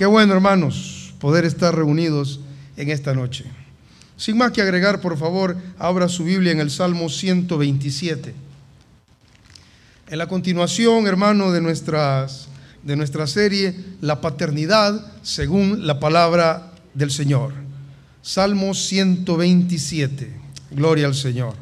[0.00, 2.40] Qué bueno, hermanos, poder estar reunidos
[2.78, 3.44] en esta noche.
[4.16, 8.34] Sin más que agregar, por favor, abra su Biblia en el Salmo 127.
[10.08, 12.48] En la continuación, hermano, de, nuestras,
[12.82, 17.52] de nuestra serie, La paternidad según la palabra del Señor.
[18.22, 20.30] Salmo 127.
[20.70, 21.54] Gloria al Señor.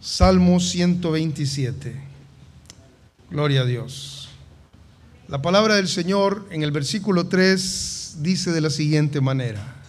[0.00, 2.05] Salmo 127.
[3.28, 4.28] Gloria a Dios.
[5.26, 9.82] La palabra del Señor en el versículo 3 dice de la siguiente manera.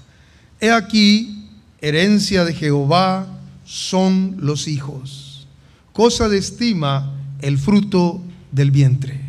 [0.59, 1.47] He aquí,
[1.79, 3.27] herencia de Jehová
[3.63, 5.47] son los hijos,
[5.93, 9.21] cosa de estima el fruto del vientre.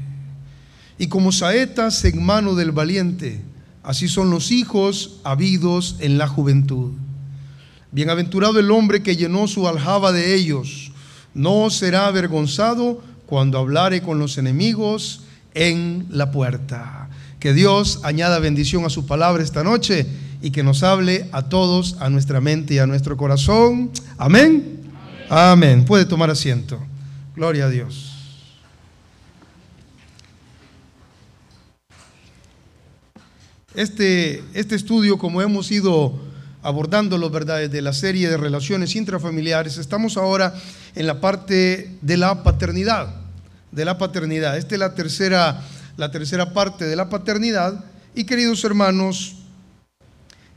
[0.99, 3.43] Y como saetas en mano del valiente,
[3.83, 6.93] así son los hijos habidos en la juventud.
[7.93, 10.93] Bienaventurado el hombre que llenó su aljaba de ellos,
[11.35, 15.21] no será avergonzado cuando hablare con los enemigos
[15.53, 17.11] en la puerta.
[17.39, 20.07] Que Dios añada bendición a su palabra esta noche
[20.41, 23.91] y que nos hable a todos, a nuestra mente y a nuestro corazón.
[24.17, 24.81] Amén.
[25.29, 25.85] Amén.
[25.85, 26.81] Puede tomar asiento.
[27.37, 28.15] Gloria a Dios.
[33.75, 36.19] Este, este estudio, como hemos ido
[36.63, 40.55] abordando los verdades de la serie de relaciones intrafamiliares, estamos ahora
[40.95, 43.15] en la parte de la paternidad,
[43.71, 44.57] de la paternidad.
[44.57, 45.63] Esta es la tercera,
[45.97, 47.85] la tercera parte de la paternidad.
[48.15, 49.37] Y queridos hermanos,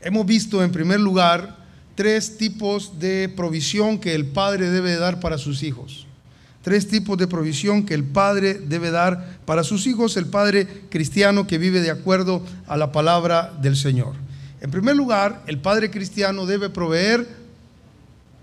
[0.00, 1.56] hemos visto en primer lugar
[1.94, 6.06] tres tipos de provisión que el padre debe dar para sus hijos.
[6.62, 11.46] Tres tipos de provisión que el padre debe dar para sus hijos, el padre cristiano
[11.46, 14.14] que vive de acuerdo a la palabra del Señor.
[14.62, 17.26] En primer lugar, el padre cristiano debe proveer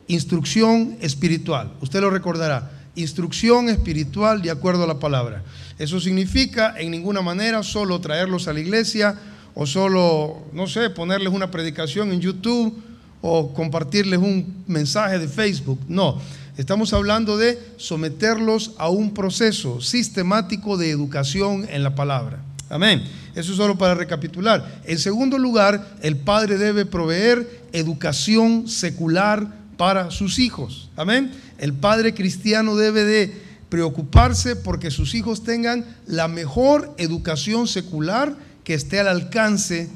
[0.08, 1.72] instrucción espiritual.
[1.80, 5.44] Usted lo recordará, instrucción espiritual de acuerdo a la palabra.
[5.78, 9.16] Eso significa en ninguna manera solo traerlos a la iglesia
[9.56, 12.78] o solo, no sé, ponerles una predicación en YouTube
[13.22, 15.80] o compartirles un mensaje de Facebook.
[15.88, 16.20] No,
[16.58, 22.44] estamos hablando de someterlos a un proceso sistemático de educación en la palabra.
[22.70, 23.04] Amén.
[23.40, 24.82] Eso es solo para recapitular.
[24.84, 30.90] En segundo lugar, el padre debe proveer educación secular para sus hijos.
[30.98, 31.32] Amén.
[31.58, 38.36] El padre cristiano debe de preocuparse porque sus hijos tengan la mejor educación secular
[38.66, 39.88] que esté al alcance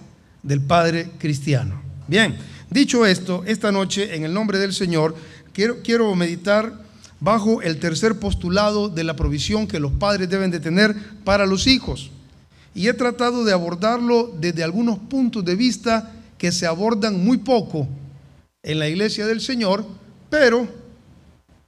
[0.41, 1.81] del padre cristiano.
[2.07, 2.37] Bien,
[2.69, 5.15] dicho esto, esta noche en el nombre del Señor
[5.51, 6.81] quiero, quiero meditar
[7.19, 10.95] bajo el tercer postulado de la provisión que los padres deben de tener
[11.25, 12.09] para los hijos
[12.75, 17.87] y he tratado de abordarlo desde algunos puntos de vista que se abordan muy poco
[18.63, 19.85] en la iglesia del Señor,
[20.29, 20.67] pero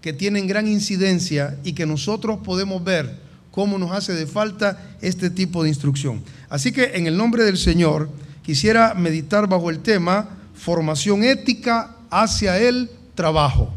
[0.01, 3.19] que tienen gran incidencia y que nosotros podemos ver
[3.51, 6.21] cómo nos hace de falta este tipo de instrucción.
[6.49, 8.09] Así que en el nombre del Señor
[8.43, 13.73] quisiera meditar bajo el tema formación ética hacia el trabajo.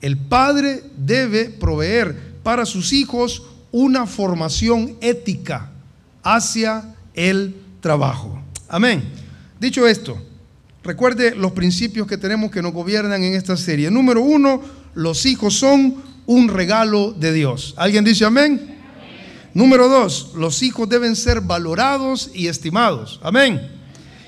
[0.00, 3.42] El padre debe proveer para sus hijos
[3.72, 5.69] una formación ética
[6.22, 8.40] hacia el trabajo.
[8.68, 9.02] Amén.
[9.58, 10.16] Dicho esto,
[10.82, 13.90] recuerde los principios que tenemos que nos gobiernan en esta serie.
[13.90, 14.62] Número uno,
[14.94, 17.74] los hijos son un regalo de Dios.
[17.76, 18.78] ¿Alguien dice amén?
[19.52, 23.18] Número dos, los hijos deben ser valorados y estimados.
[23.22, 23.60] Amén.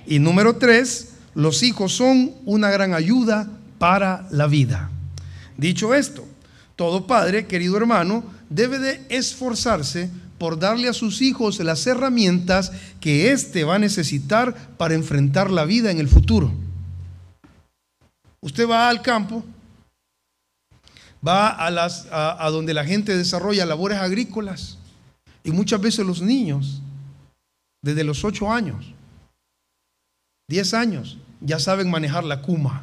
[0.06, 3.48] Y número tres, los hijos son una gran ayuda
[3.78, 4.90] para la vida.
[5.56, 6.26] Dicho esto,
[6.74, 10.10] todo padre, querido hermano, debe de esforzarse
[10.42, 15.64] por darle a sus hijos las herramientas que éste va a necesitar para enfrentar la
[15.64, 16.52] vida en el futuro.
[18.40, 19.44] Usted va al campo,
[21.24, 24.78] va a, las, a, donde la gente desarrolla labores agrícolas
[25.44, 26.82] y muchas veces los niños,
[27.80, 28.92] desde los 8 años,
[30.48, 32.82] 10 años, ya saben manejar la cuma.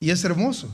[0.00, 0.68] Y es hermoso.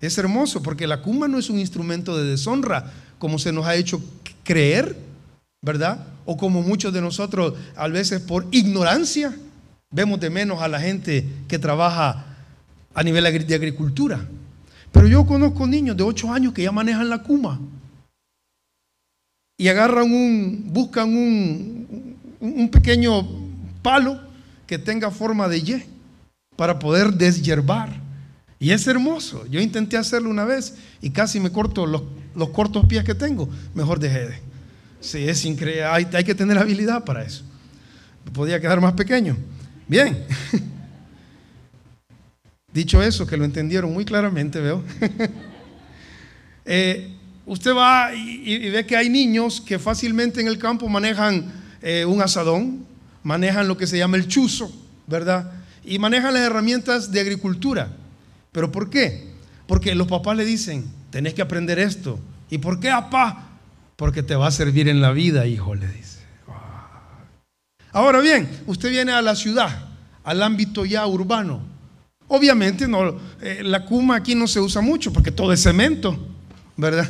[0.00, 3.74] Es hermoso porque la cuma no es un instrumento de deshonra como se nos ha
[3.74, 4.00] hecho
[4.48, 4.96] creer,
[5.60, 6.06] ¿verdad?
[6.24, 9.36] O como muchos de nosotros, a veces por ignorancia,
[9.90, 12.24] vemos de menos a la gente que trabaja
[12.94, 14.26] a nivel de agricultura.
[14.90, 17.60] Pero yo conozco niños de 8 años que ya manejan la cuma
[19.58, 23.28] y agarran un, buscan un, un pequeño
[23.82, 24.18] palo
[24.66, 25.84] que tenga forma de Y
[26.56, 28.00] para poder deshiervar.
[28.58, 29.44] Y es hermoso.
[29.50, 32.02] Yo intenté hacerlo una vez y casi me corto los
[32.38, 34.38] los cortos pies que tengo, mejor dejé de.
[35.00, 35.84] Sí, es increíble.
[35.84, 37.44] Hay, hay que tener habilidad para eso.
[38.32, 39.36] Podía quedar más pequeño.
[39.86, 40.24] Bien.
[42.72, 44.82] Dicho eso, que lo entendieron muy claramente, veo.
[46.70, 51.50] Eh, usted va y, ve que hay niños que fácilmente en el campo manejan
[51.80, 52.84] eh, un asadón,
[53.22, 54.70] manejan lo que se llama el chuzo,
[55.06, 55.50] ¿verdad?
[55.82, 57.88] Y manejan las herramientas de agricultura.
[58.52, 59.28] ¿Pero por qué?
[59.66, 62.18] Porque los papás le dicen, tenés que aprender esto.
[62.50, 63.48] ¿Y por qué, papá?
[63.96, 66.18] Porque te va a servir en la vida, hijo, le dice.
[67.92, 69.86] Ahora bien, usted viene a la ciudad,
[70.24, 71.60] al ámbito ya urbano.
[72.28, 76.16] Obviamente no, eh, la cuma aquí no se usa mucho porque todo es cemento,
[76.76, 77.08] ¿verdad?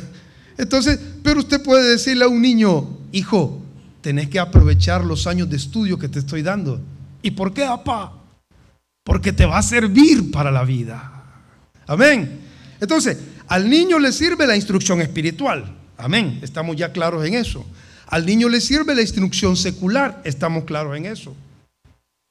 [0.57, 3.61] Entonces, pero usted puede decirle a un niño, hijo,
[4.01, 6.81] tenés que aprovechar los años de estudio que te estoy dando.
[7.21, 8.13] ¿Y por qué, papá?
[9.03, 11.23] Porque te va a servir para la vida.
[11.87, 12.39] Amén.
[12.79, 13.17] Entonces,
[13.49, 15.65] al niño le sirve la instrucción espiritual.
[15.97, 16.39] Amén.
[16.43, 17.65] Estamos ya claros en eso.
[18.07, 20.21] Al niño le sirve la instrucción secular.
[20.23, 21.35] Estamos claros en eso.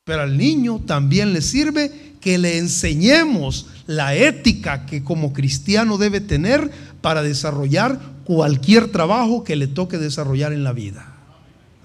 [0.04, 6.20] Pero al niño también le sirve que le enseñemos la ética que como cristiano debe
[6.20, 6.70] tener
[7.00, 11.16] para desarrollar cualquier trabajo que le toque desarrollar en la vida.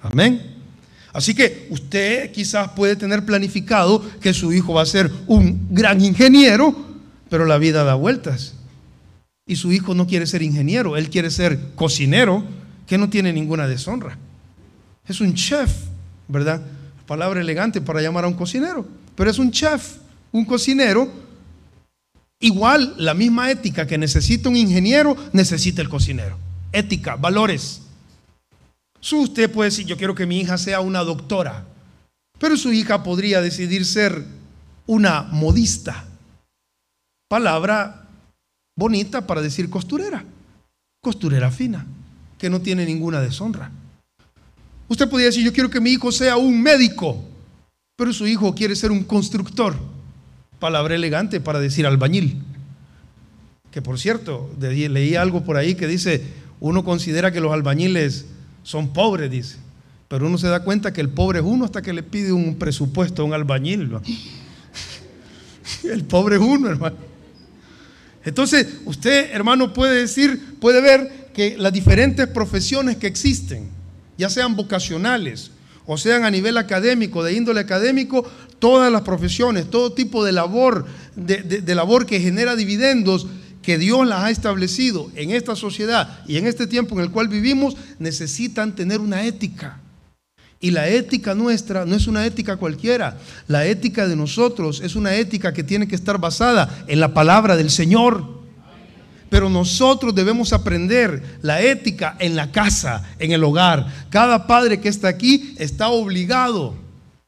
[0.04, 0.42] Amén.
[1.12, 6.04] Así que usted quizás puede tener planificado que su hijo va a ser un gran
[6.04, 6.76] ingeniero,
[7.30, 8.54] pero la vida da vueltas.
[9.46, 12.44] Y su hijo no quiere ser ingeniero, él quiere ser cocinero,
[12.88, 14.18] que no tiene ninguna deshonra.
[15.08, 15.72] Es un chef,
[16.28, 16.62] ¿verdad?
[17.06, 19.98] Palabra elegante para llamar a un cocinero, pero es un chef,
[20.32, 21.10] un cocinero.
[22.40, 26.38] Igual la misma ética que necesita un ingeniero, necesita el cocinero.
[26.72, 27.82] Ética, valores.
[29.00, 31.66] Su usted puede decir, yo quiero que mi hija sea una doctora,
[32.40, 34.24] pero su hija podría decidir ser
[34.86, 36.06] una modista.
[37.28, 38.03] Palabra
[38.76, 40.24] bonita para decir costurera,
[41.02, 41.86] costurera fina,
[42.38, 43.72] que no tiene ninguna deshonra.
[44.88, 47.24] Usted podría decir, yo quiero que mi hijo sea un médico,
[47.96, 49.76] pero su hijo quiere ser un constructor.
[50.60, 52.42] Palabra elegante para decir albañil.
[53.72, 56.24] Que por cierto, leí algo por ahí que dice,
[56.60, 58.26] uno considera que los albañiles
[58.62, 59.58] son pobres, dice,
[60.08, 62.56] pero uno se da cuenta que el pobre es uno hasta que le pide un
[62.56, 63.98] presupuesto a un albañil.
[65.84, 66.96] El pobre es uno, hermano.
[68.26, 73.70] Entonces, usted, hermano, puede decir, puede ver que las diferentes profesiones que existen,
[74.18, 75.52] ya sean vocacionales
[75.86, 78.24] o sean a nivel académico, de índole académico,
[78.60, 80.86] todas las profesiones, todo tipo de labor,
[81.16, 83.28] de, labor que genera dividendos,
[83.62, 87.28] que Dios las ha establecido en esta sociedad y en este tiempo en el cual
[87.28, 89.80] vivimos, necesitan tener una ética.
[90.64, 93.18] Y la ética nuestra no es una ética cualquiera.
[93.50, 97.58] La ética de nosotros es una ética que tiene que estar basada en la palabra
[97.58, 98.24] del Señor.
[99.30, 103.88] Pero nosotros debemos aprender la ética en la casa, en el hogar.
[104.10, 106.76] Cada padre que está aquí está obligado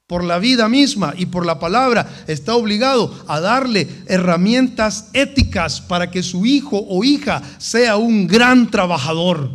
[0.08, 6.10] por la vida misma y por la palabra, está obligado a darle herramientas éticas para
[6.10, 9.50] que su hijo o hija sea un gran trabajador,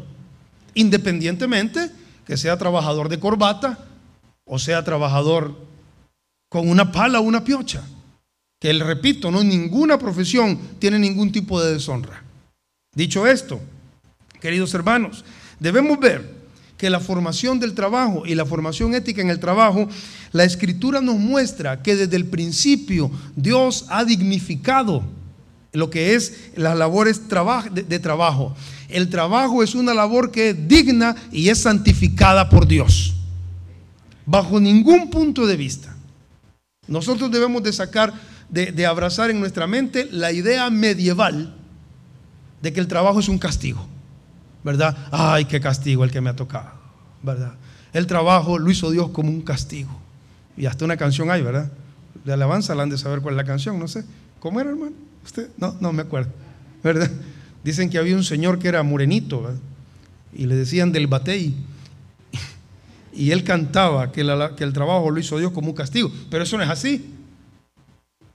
[0.74, 1.98] independientemente
[2.30, 3.76] que sea trabajador de corbata
[4.44, 5.66] o sea trabajador
[6.48, 7.82] con una pala o una piocha.
[8.60, 12.22] Que le repito, no ninguna profesión tiene ningún tipo de deshonra.
[12.94, 13.60] Dicho esto,
[14.40, 15.24] queridos hermanos,
[15.58, 16.32] debemos ver
[16.78, 19.88] que la formación del trabajo y la formación ética en el trabajo,
[20.30, 25.02] la escritura nos muestra que desde el principio Dios ha dignificado
[25.72, 28.54] lo que es las labores de trabajo.
[28.92, 33.14] El trabajo es una labor que es digna y es santificada por Dios.
[34.26, 35.94] Bajo ningún punto de vista.
[36.86, 38.12] Nosotros debemos de sacar,
[38.48, 41.54] de, abrazar en nuestra mente la idea medieval
[42.62, 43.86] de que el trabajo es un castigo.
[44.62, 44.96] ¿Verdad?
[45.10, 46.72] Ay, qué castigo el que me ha tocado.
[47.22, 47.54] ¿Verdad?
[47.92, 49.90] El trabajo lo hizo Dios como un castigo.
[50.56, 51.70] Y hasta una canción hay, ¿verdad?
[52.24, 54.04] De alabanza, la han de saber cuál es la canción, no sé.
[54.40, 54.92] ¿Cómo era, hermano?
[55.24, 55.48] ¿Usted?
[55.56, 56.30] No, no me acuerdo.
[56.82, 57.10] ¿Verdad?
[57.62, 59.54] Dicen que había un señor que era morenito
[60.32, 61.54] y le decían del batey.
[63.12, 64.22] Y él cantaba que,
[64.56, 66.10] que el trabajo lo hizo Dios como un castigo.
[66.30, 67.12] Pero eso no es así.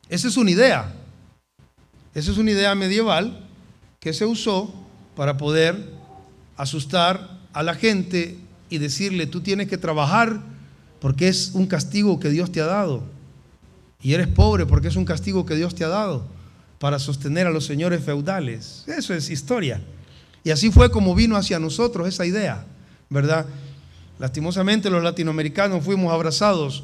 [0.10, 0.94] Esa es una idea.
[2.14, 3.48] Esa es una idea medieval
[4.00, 4.74] que se usó
[5.16, 5.92] para poder
[6.58, 8.38] asustar a la gente
[8.70, 10.42] y decirle, tú tienes que trabajar
[11.00, 13.04] porque es un castigo que Dios te ha dado.
[14.02, 16.35] Y eres pobre porque es un castigo que Dios te ha dado
[16.86, 18.84] para sostener a los señores feudales.
[18.86, 19.82] Eso es historia.
[20.44, 22.64] Y así fue como vino hacia nosotros esa idea,
[23.10, 23.48] ¿verdad?
[24.20, 26.84] Lastimosamente los latinoamericanos fuimos abrazados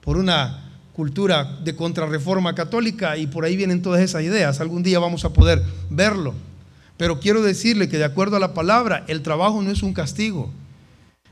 [0.00, 4.60] por una cultura de contrarreforma católica y por ahí vienen todas esas ideas.
[4.60, 6.34] Algún día vamos a poder verlo.
[6.96, 10.50] Pero quiero decirle que de acuerdo a la palabra, el trabajo no es un castigo.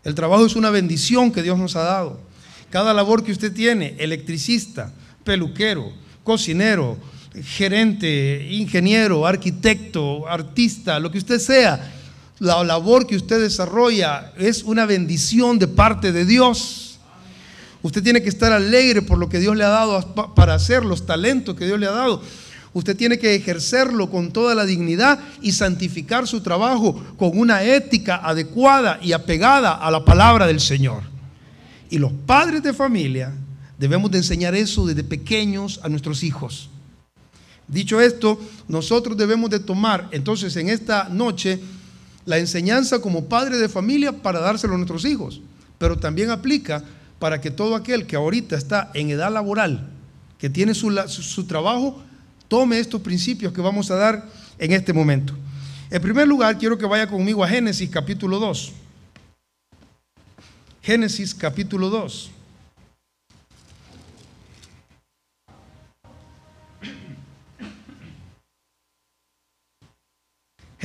[0.05, 2.21] El trabajo es una bendición que Dios nos ha dado.
[2.71, 4.93] Cada labor que usted tiene, electricista,
[5.25, 5.91] peluquero,
[6.23, 6.97] cocinero,
[7.43, 11.93] gerente, ingeniero, arquitecto, artista, lo que usted sea,
[12.39, 16.99] la labor que usted desarrolla es una bendición de parte de Dios.
[17.83, 21.07] Usted tiene que estar alegre por lo que Dios le ha dado para hacer, los
[21.07, 22.23] talentos que Dios le ha dado.
[22.73, 28.17] Usted tiene que ejercerlo con toda la dignidad y santificar su trabajo con una ética
[28.17, 31.03] adecuada y apegada a la palabra del Señor.
[31.89, 33.33] Y los padres de familia
[33.79, 36.71] debemos de enseñar eso desde pequeños a nuestros hijos.
[37.69, 41.61] Dicho esto, nosotros debemos de tomar entonces en esta noche
[42.27, 45.41] la enseñanza como padre de familia para dárselo a nuestros hijos,
[45.79, 46.85] pero también aplica
[47.19, 49.89] para que todo aquel que ahorita está en edad laboral,
[50.39, 52.03] que tiene su, su trabajo,
[52.49, 54.29] tome estos principios que vamos a dar
[54.59, 55.35] en este momento.
[55.91, 58.73] En primer lugar, quiero que vaya conmigo a Génesis capítulo 2.
[60.83, 62.31] Génesis capítulo 2.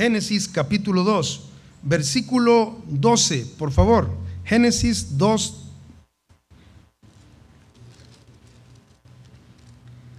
[0.00, 1.42] Génesis capítulo 2,
[1.82, 4.08] versículo 12, por favor.
[4.46, 5.54] Génesis 2.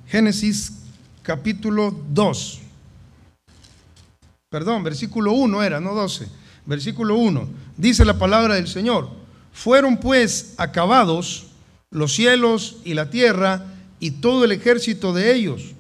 [0.08, 0.74] Génesis
[1.24, 2.60] capítulo 2.
[4.52, 6.28] Perdón, versículo 1 era, no 12.
[6.68, 7.50] Versículo 1.
[7.76, 9.10] Dice la palabra del Señor.
[9.52, 11.48] Fueron pues acabados
[11.90, 13.66] los cielos y la tierra
[14.00, 15.74] y todo el ejército de ellos.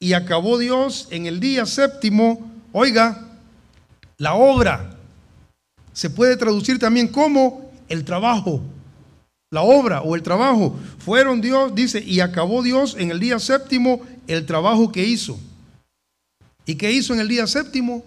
[0.00, 3.28] Y acabó Dios en el día séptimo Oiga,
[4.18, 4.96] la obra
[5.92, 8.62] se puede traducir también como el trabajo.
[9.50, 14.00] La obra o el trabajo fueron Dios, dice, y acabó Dios en el día séptimo
[14.26, 15.38] el trabajo que hizo.
[16.64, 18.02] ¿Y qué hizo en el día séptimo?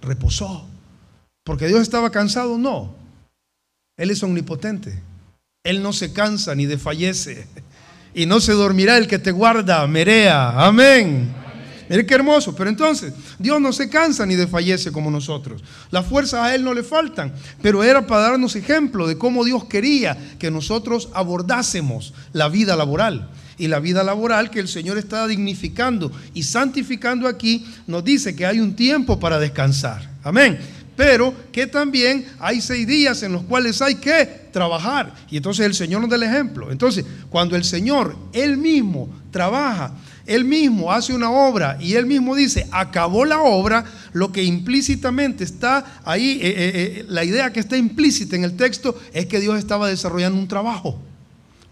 [0.00, 0.66] Reposó.
[1.42, 2.94] Porque Dios estaba cansado, no.
[3.96, 5.00] Él es omnipotente.
[5.64, 7.46] Él no se cansa ni desfallece.
[8.14, 10.64] Y no se dormirá el que te guarda, Merea.
[10.64, 11.43] Amén.
[11.88, 12.54] Mire qué hermoso.
[12.54, 15.62] Pero entonces, Dios no se cansa ni desfallece como nosotros.
[15.90, 17.32] Las fuerzas a Él no le faltan.
[17.62, 23.30] Pero era para darnos ejemplo de cómo Dios quería que nosotros abordásemos la vida laboral.
[23.56, 28.46] Y la vida laboral que el Señor está dignificando y santificando aquí nos dice que
[28.46, 30.10] hay un tiempo para descansar.
[30.24, 30.58] Amén
[30.96, 35.12] pero que también hay seis días en los cuales hay que trabajar.
[35.30, 36.70] Y entonces el Señor nos da el ejemplo.
[36.70, 39.92] Entonces, cuando el Señor, Él mismo, trabaja
[40.26, 45.44] él mismo hace una obra y él mismo dice, acabó la obra, lo que implícitamente
[45.44, 49.40] está ahí, eh, eh, eh, la idea que está implícita en el texto es que
[49.40, 50.98] Dios estaba desarrollando un trabajo.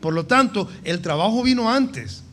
[0.01, 2.25] Por lo tanto, el trabajo vino antes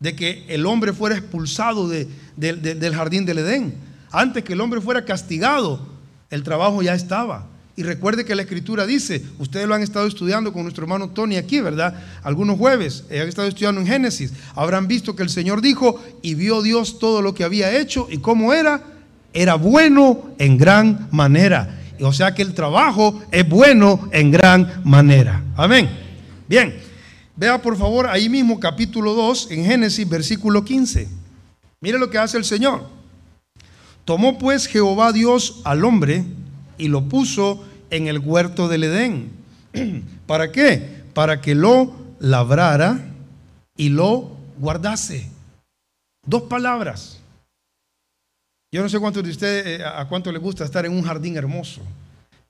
[0.00, 3.74] de que el hombre fuera expulsado del jardín del Edén.
[4.10, 5.86] Antes que el hombre fuera castigado,
[6.28, 7.46] el trabajo ya estaba.
[7.74, 11.36] Y recuerde que la escritura dice, ustedes lo han estado estudiando con nuestro hermano Tony
[11.36, 11.94] aquí, ¿verdad?
[12.22, 16.34] Algunos jueves, eh, han estado estudiando en Génesis, habrán visto que el Señor dijo, y
[16.34, 18.82] vio Dios todo lo que había hecho y cómo era,
[19.32, 21.78] era bueno en gran manera.
[22.00, 25.42] O sea que el trabajo es bueno en gran manera.
[25.56, 25.88] Amén.
[26.48, 26.74] Bien,
[27.36, 31.08] vea por favor ahí mismo capítulo 2 en Génesis versículo 15.
[31.80, 32.86] Mire lo que hace el Señor.
[34.04, 36.24] Tomó pues Jehová Dios al hombre,
[36.82, 39.30] y lo puso en el huerto del Edén.
[40.26, 41.04] ¿Para qué?
[41.14, 42.98] Para que lo labrara
[43.76, 45.28] y lo guardase.
[46.26, 47.20] Dos palabras.
[48.72, 51.36] Yo no sé cuántos de ustedes, eh, a cuánto les gusta estar en un jardín
[51.36, 51.82] hermoso.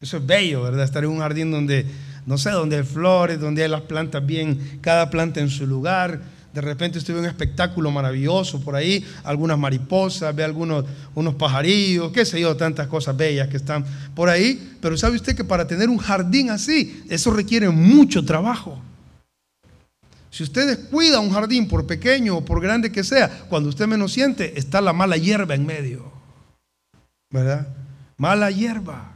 [0.00, 0.84] Eso es bello, ¿verdad?
[0.84, 1.84] Estar en un jardín donde,
[2.24, 6.22] no sé, donde hay flores, donde hay las plantas bien, cada planta en su lugar,
[6.52, 12.12] de repente estuve en un espectáculo maravilloso por ahí, algunas mariposas, ve algunos unos pajarillos,
[12.12, 14.76] qué sé yo, tantas cosas bellas que están por ahí.
[14.80, 18.78] Pero sabe usted que para tener un jardín así, eso requiere mucho trabajo.
[20.30, 24.12] Si usted descuida un jardín, por pequeño o por grande que sea, cuando usted menos
[24.12, 26.10] siente, está la mala hierba en medio.
[27.30, 27.68] ¿Verdad?
[28.16, 29.12] Mala hierba.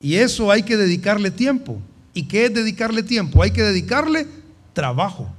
[0.00, 1.80] Y eso hay que dedicarle tiempo.
[2.12, 3.42] ¿Y qué es dedicarle tiempo?
[3.42, 4.26] Hay que dedicarle
[4.74, 5.33] trabajo.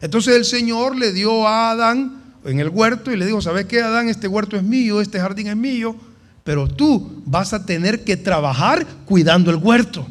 [0.00, 3.82] Entonces el Señor le dio a Adán en el huerto y le dijo, ¿sabes qué,
[3.82, 4.08] Adán?
[4.08, 5.96] Este huerto es mío, este jardín es mío,
[6.44, 10.06] pero tú vas a tener que trabajar cuidando el huerto.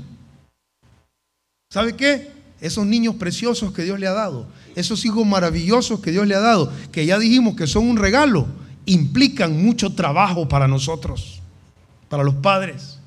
[1.69, 2.31] ¿Sabe qué?
[2.59, 6.39] Esos niños preciosos que Dios le ha dado, esos hijos maravillosos que Dios le ha
[6.39, 8.47] dado, que ya dijimos que son un regalo,
[8.85, 11.41] implican mucho trabajo para nosotros,
[12.09, 12.97] para los padres.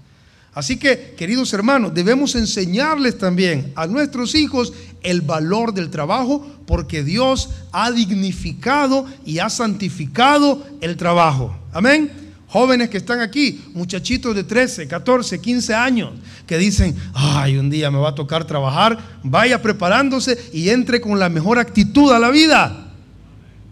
[0.52, 4.72] Así que, queridos hermanos, debemos enseñarles también a nuestros hijos
[5.02, 11.56] el valor del trabajo porque Dios ha dignificado y ha santificado el trabajo.
[11.72, 12.10] Amén.
[12.48, 16.10] Jóvenes que están aquí, muchachitos de 13, 14, 15 años,
[16.48, 21.20] que dicen, ay, un día me va a tocar trabajar, vaya preparándose y entre con
[21.20, 22.88] la mejor actitud a la vida.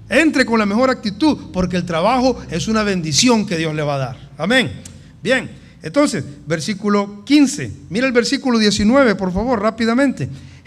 [0.08, 3.96] Entre con la mejor actitud, porque el trabajo es una bendición que Dios le va
[3.96, 4.30] a dar.
[4.38, 4.70] Amén.
[5.22, 5.50] Bien,
[5.82, 7.72] entonces, versículo 15.
[7.90, 10.28] Mira el versículo 19, por favor, rápidamente.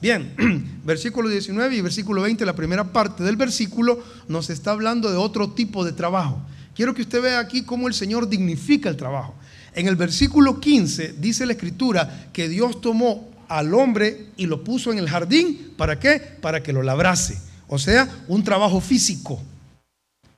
[0.00, 5.16] Bien, versículo 19 y versículo 20, la primera parte del versículo nos está hablando de
[5.16, 6.40] otro tipo de trabajo.
[6.74, 9.34] Quiero que usted vea aquí cómo el Señor dignifica el trabajo.
[9.74, 14.90] En el versículo 15 dice la escritura que Dios tomó al hombre y lo puso
[14.90, 15.74] en el jardín.
[15.76, 16.18] ¿Para qué?
[16.40, 17.38] Para que lo labrase.
[17.68, 19.40] O sea, un trabajo físico.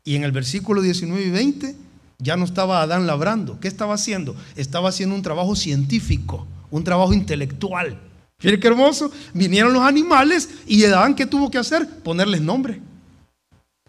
[0.05, 1.77] Y en el versículo 19 y 20
[2.19, 3.61] ya no estaba Adán labrando.
[3.61, 4.35] ¿Qué estaba haciendo?
[4.57, 7.99] Estaba haciendo un trabajo científico, un trabajo intelectual.
[8.43, 9.13] Fíjense qué hermoso.
[9.33, 11.89] Vinieron los animales y Adán, ¿qué tuvo que hacer?
[12.03, 12.81] Ponerles nombre.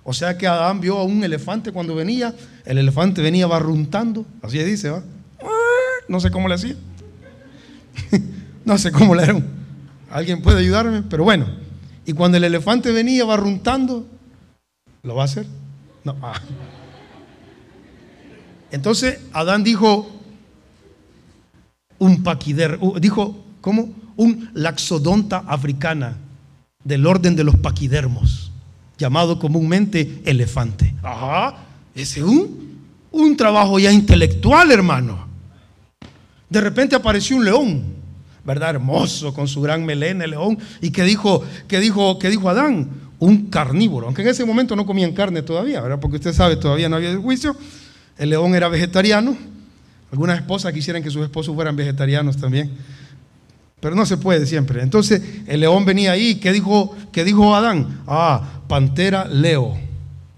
[0.04, 2.36] O sea que Adán vio a un elefante cuando venía.
[2.64, 4.28] El elefante venía barruntando.
[4.44, 5.04] Así dice, ¿va?
[6.08, 6.76] No sé cómo le hacía.
[8.66, 9.42] no sé cómo le era.
[10.12, 11.48] Alguien puede ayudarme, pero bueno.
[12.06, 14.06] Y cuando el elefante venía barruntando,
[15.02, 15.48] ¿lo va a hacer?
[16.04, 16.16] No.
[16.22, 16.40] Ah.
[18.70, 20.12] Entonces Adán dijo
[21.98, 24.03] un paquider, dijo, ¿cómo?
[24.16, 26.18] Un laxodonta africana
[26.84, 28.52] del orden de los paquidermos,
[28.98, 30.94] llamado comúnmente elefante.
[31.02, 31.56] Ajá,
[31.96, 32.80] ese es un,
[33.12, 35.28] un trabajo ya intelectual, hermano.
[36.50, 37.84] De repente apareció un león,
[38.44, 38.72] ¿verdad?
[38.72, 40.58] Hermoso, con su gran melena, el león.
[40.82, 42.90] ¿Y qué dijo, qué dijo, qué dijo Adán?
[43.20, 46.00] Un carnívoro, aunque en ese momento no comían carne todavía, ¿verdad?
[46.00, 47.56] Porque usted sabe, todavía no había el juicio.
[48.18, 49.36] El león era vegetariano.
[50.12, 52.70] Algunas esposas quisieran que sus esposos fueran vegetarianos también.
[53.84, 54.82] Pero no se puede siempre.
[54.82, 56.36] Entonces el león venía ahí.
[56.36, 58.00] ¿Qué dijo, qué dijo Adán?
[58.08, 59.78] Ah, Pantera Leo.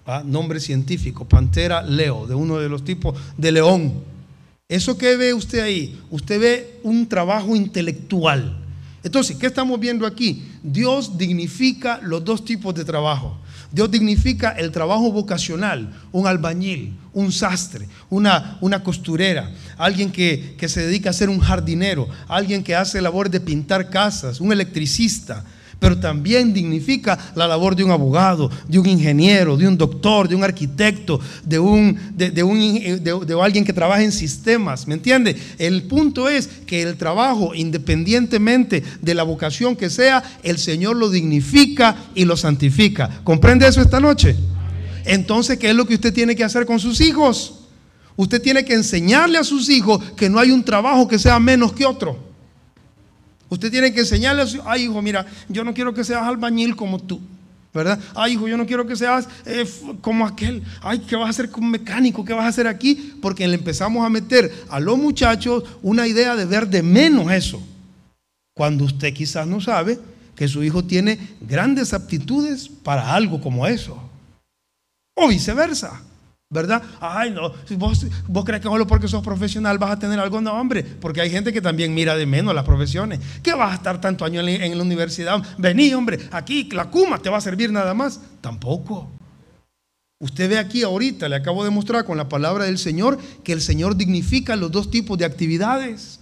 [0.08, 1.26] Ah, nombre científico.
[1.26, 3.94] Pantera Leo, de uno de los tipos de león.
[4.68, 6.02] ¿Eso que ve usted ahí?
[6.10, 8.58] Usted ve un trabajo intelectual.
[9.04, 10.44] Entonces, ¿qué estamos viendo aquí?
[10.64, 13.38] Dios dignifica los dos tipos de trabajo.
[13.76, 20.70] Dios dignifica el trabajo vocacional, un albañil, un sastre, una, una costurera, alguien que, que,
[20.70, 25.44] se dedica a ser un jardinero, alguien que hace labor de pintar casas, un electricista,
[25.80, 30.36] pero también dignifica la labor de un abogado, de un ingeniero, de un doctor, de
[30.36, 34.88] un arquitecto, de, un, de, un, de, alguien que trabaja en sistemas.
[34.88, 35.36] ¿Me entiende?
[35.58, 41.10] El punto es que el trabajo, independientemente de la vocación que sea, el Señor lo
[41.10, 43.22] dignifica y lo santifica.
[43.24, 44.36] ¿Comprende eso esta noche?
[45.06, 47.60] Entonces, ¿qué es lo que usted tiene que hacer con sus hijos?
[48.16, 51.74] Usted tiene que enseñarle a sus hijos que no hay un trabajo que sea menos
[51.74, 52.35] que otro.
[53.56, 56.76] Usted tiene que enseñarle a su ay hijo, mira, yo no quiero que seas albañil
[56.76, 57.22] como tú,
[57.74, 57.98] ¿verdad?
[58.14, 59.66] Ay hijo, yo no quiero que seas eh,
[60.02, 62.26] como aquel, ay, ¿qué vas a hacer con mecánico?
[62.26, 63.14] ¿Qué vas a hacer aquí?
[63.22, 67.66] Porque le empezamos a meter a los muchachos una idea de ver de menos eso.
[68.54, 70.00] Cuando usted quizás no sabe
[70.36, 73.98] que su hijo tiene grandes aptitudes para algo como eso.
[75.16, 76.02] O viceversa.
[76.56, 76.82] ¿Verdad?
[77.02, 80.54] Ay, no, vos, vos crees que solo porque sos profesional vas a tener algo, no,
[80.54, 83.20] hombre, porque hay gente que también mira de menos las profesiones.
[83.44, 85.44] ¿Qué vas a estar tanto año en, la universidad?
[85.58, 88.22] Vení, hombre, aquí la cuma te va a servir nada más.
[88.40, 89.12] Tampoco.
[90.20, 93.60] Usted ve aquí ahorita, le acabo de mostrar con la palabra del Señor que el
[93.60, 96.22] Señor dignifica los dos tipos de actividades,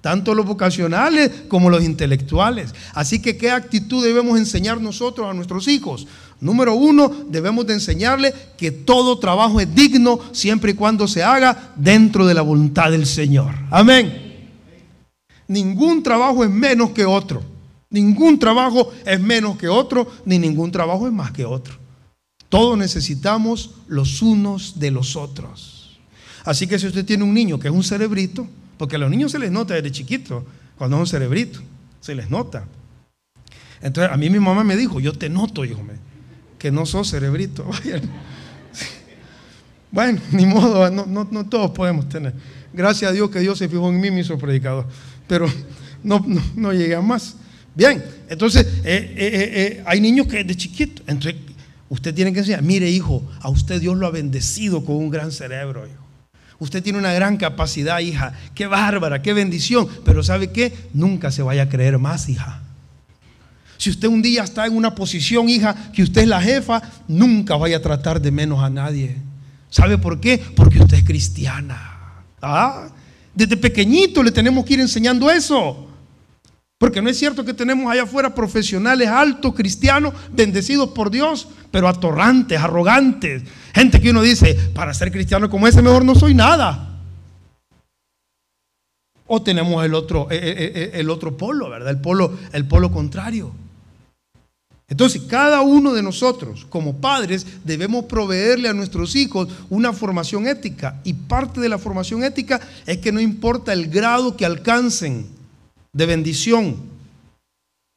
[0.00, 2.74] tanto los vocacionales como los intelectuales.
[2.94, 6.06] Así que, ¿qué actitud debemos enseñar nosotros a nuestros hijos?
[6.40, 11.72] Número uno, debemos de enseñarle que todo trabajo es digno siempre y cuando se haga
[11.74, 13.54] dentro de la voluntad del Señor.
[13.70, 14.50] Amén.
[15.48, 17.42] Ningún trabajo es menos que otro.
[17.90, 21.74] Ningún trabajo es menos que otro, ni ningún trabajo es más que otro.
[22.48, 25.98] Todos necesitamos los unos de los otros.
[26.44, 28.46] Así que si usted tiene un niño que es un cerebrito,
[28.76, 30.44] porque a los niños se les nota desde chiquito,
[30.76, 31.60] cuando es un cerebrito,
[32.00, 32.64] se les nota.
[33.80, 36.07] Entonces a mí mi mamá me dijo, yo te noto, hijo mío
[36.58, 37.68] que no sos cerebrito.
[39.90, 42.34] Bueno, ni modo, no, todos podemos tener.
[42.74, 44.86] Gracias a Dios que Dios se fijó en mí, mi hizo predicador.
[45.26, 45.50] Pero
[46.02, 47.36] no, no, llegué a más.
[47.74, 51.40] Bien, entonces eh, eh, eh, hay niños que de chiquito, entonces
[51.88, 55.32] usted tiene que decir, mire hijo, a usted Dios lo ha bendecido con un gran
[55.32, 56.04] cerebro, hijo.
[56.58, 58.34] Usted tiene una gran capacidad, hija.
[58.54, 59.88] Qué bárbara, qué bendición.
[60.04, 60.72] Pero ¿sabe qué?
[60.92, 62.62] Nunca se vaya a creer más, hija.
[63.78, 67.56] Si usted un día está en una posición, hija, que usted es la jefa, nunca
[67.56, 69.16] vaya a tratar de menos a nadie.
[69.70, 70.42] ¿Sabe por qué?
[70.56, 72.24] Porque usted es cristiana.
[72.42, 72.88] ¿Ah?
[73.32, 75.86] Desde pequeñito le tenemos que ir enseñando eso.
[76.76, 81.88] Porque no es cierto que tenemos allá afuera profesionales altos, cristianos, bendecidos por Dios, pero
[81.88, 83.44] atorrantes, arrogantes.
[83.72, 87.00] Gente que uno dice, para ser cristiano como ese mejor no soy nada.
[89.28, 91.90] O tenemos el otro, eh, eh, eh, otro polo, ¿verdad?
[91.90, 93.52] El polo, el polo contrario.
[94.90, 100.98] Entonces, cada uno de nosotros, como padres, debemos proveerle a nuestros hijos una formación ética.
[101.04, 105.26] Y parte de la formación ética es que no importa el grado que alcancen
[105.92, 106.76] de bendición,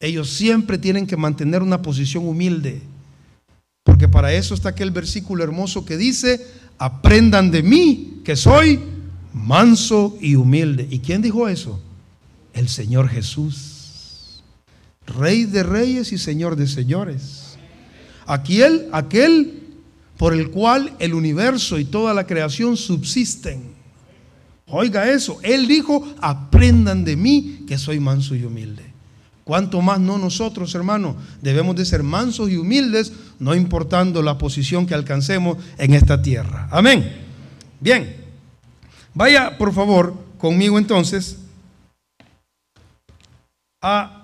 [0.02, 2.82] ellos siempre tienen que mantener una posición humilde.
[3.84, 6.46] Porque para eso está aquel versículo hermoso que dice,
[6.78, 8.80] aprendan de mí, que soy
[9.34, 10.88] manso y humilde.
[10.90, 11.80] ¿Y quién dijo eso?
[12.54, 13.81] El Señor Jesús.
[15.06, 17.58] Rey de reyes y Señor de señores.
[18.26, 19.62] Aquel, aquel
[20.18, 23.74] por el cual el universo y toda la creación subsisten.
[24.68, 28.92] Oiga eso, Él dijo, aprendan de mí que soy manso y humilde.
[29.44, 34.86] Cuanto más no nosotros, hermanos, debemos de ser mansos y humildes, no importando la posición
[34.86, 36.70] que alcancemos en esta tierra.
[36.72, 37.12] Amén.
[37.80, 38.16] Bien,
[39.14, 41.38] vaya por favor conmigo entonces
[43.82, 44.21] a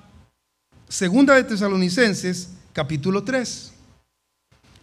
[0.90, 3.74] Segunda de Tesalonicenses, capítulo 3.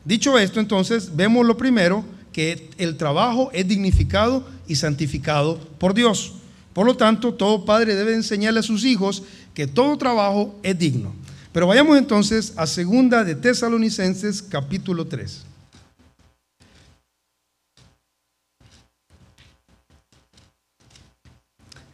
[0.04, 6.34] Dicho esto, entonces, vemos lo primero, que el trabajo es dignificado y santificado por Dios.
[6.74, 9.22] Por lo tanto, todo padre debe enseñarle a sus hijos
[9.54, 11.14] que todo trabajo es digno.
[11.52, 15.46] Pero vayamos entonces a segunda de Tesalonicenses, capítulo 3.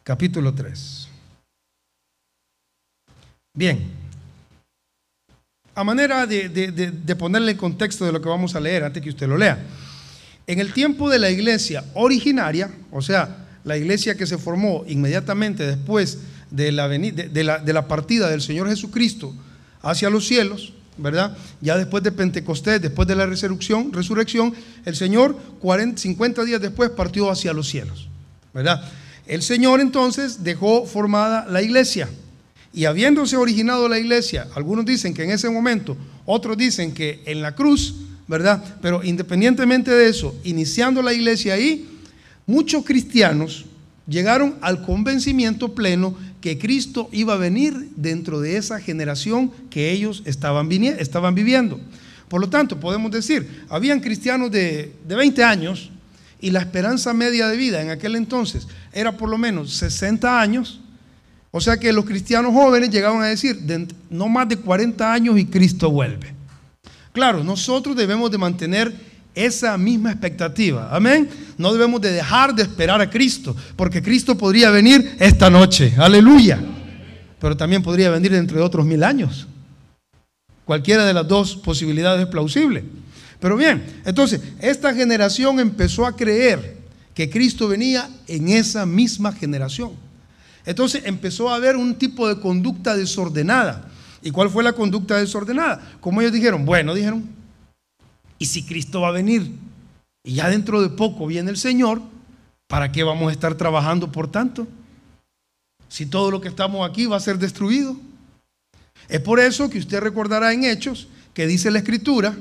[0.03, 1.09] Capítulo 3.
[3.53, 4.00] Bien,
[5.75, 9.29] a manera de, ponerle en contexto de lo que vamos a leer antes que usted
[9.29, 9.59] lo lea.
[10.47, 15.67] En el tiempo de la iglesia originaria, o sea, la iglesia que se formó inmediatamente
[15.67, 16.19] después
[16.51, 19.35] de la, de la, partida del Señor Jesucristo
[19.83, 21.37] hacia los cielos, ¿verdad?
[21.61, 24.55] Ya después de Pentecostés, después de la resurrección, resurrección
[24.85, 28.09] el Señor 40, 50 días después partió hacia los cielos,
[28.53, 28.83] ¿verdad?
[29.27, 32.09] El Señor entonces dejó formada la iglesia.
[32.73, 37.43] Y habiéndose originado la iglesia, algunos dicen que en ese momento, otros dicen que en
[37.43, 37.95] la cruz,
[38.29, 38.63] ¿verdad?
[38.81, 41.89] Pero independientemente de eso, iniciando la iglesia ahí,
[42.47, 43.65] muchos cristianos
[44.07, 50.23] llegaron al convencimiento pleno que Cristo iba a venir dentro de esa generación que ellos
[50.25, 51.81] estaban, viviendo.
[52.29, 55.91] Por lo tanto, podemos decir, habían cristianos de, de 20 años
[56.41, 60.81] y la esperanza media de vida en aquel entonces era por lo menos 60 años
[61.51, 63.59] o sea que los cristianos jóvenes llegaban a decir,
[64.09, 66.33] no más de 40 años y Cristo vuelve.
[67.13, 68.95] Claro, nosotros debemos de mantener
[69.35, 70.89] esa misma expectativa.
[70.95, 71.29] Amén.
[71.59, 75.93] No debemos de dejar de esperar a Cristo, porque Cristo podría venir esta noche.
[75.97, 76.61] Aleluya.
[77.41, 79.49] Pero también podría venir dentro de otros mil años.
[80.65, 82.85] Cualquiera de las dos posibilidades es plausible.
[83.41, 86.77] Pero bien, entonces, esta generación empezó a creer
[87.15, 89.93] que Cristo venía en esa misma generación.
[90.65, 93.89] Entonces empezó a haber un tipo de conducta desordenada.
[94.23, 95.81] ¿Y cuál fue la conducta desordenada?
[96.01, 97.29] Como ellos dijeron, bueno, dijeron,
[98.39, 99.51] ¿y si Cristo va a venir?
[100.23, 102.03] Y ya dentro de poco viene el Señor,
[102.67, 104.67] ¿para qué vamos a estar trabajando por tanto?
[105.89, 107.97] Si todo lo que estamos aquí va a ser destruido.
[109.09, 112.37] Es por eso que usted recordará en Hechos que dice la Escritura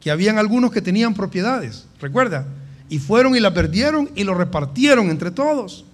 [0.00, 2.46] que habían algunos que tenían propiedades, recuerda,
[2.88, 5.84] y fueron y la perdieron y lo repartieron entre todos.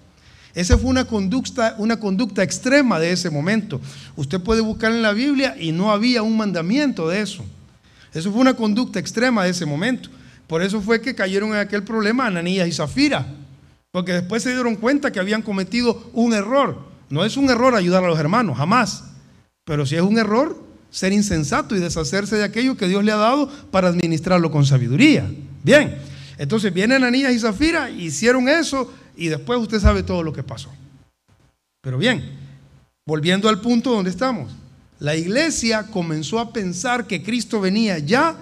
[0.57, 3.79] Esa fue una conducta, una conducta extrema de ese momento.
[4.17, 7.45] Usted puede buscar en la Biblia y no había un mandamiento de eso.
[8.15, 10.09] Eso fue una conducta extrema de ese momento.
[10.47, 13.27] Por eso fue que cayeron en aquel problema Ananías y Zafira.
[13.91, 16.79] Porque después se dieron cuenta que habían cometido un error.
[17.11, 19.05] No es un error ayudar a los hermanos, jamás.
[19.67, 23.17] Pero si es un error, ser insensato y deshacerse de aquello que Dios le ha
[23.17, 25.31] dado para administrarlo con sabiduría.
[25.63, 25.99] Bien,
[26.39, 30.71] entonces vienen Ananías y Zafira, hicieron eso y después usted sabe todo lo que pasó.
[31.83, 32.23] Pero bien,
[33.07, 34.53] volviendo al punto donde estamos,
[34.99, 38.37] la iglesia comenzó a pensar que Cristo venía ya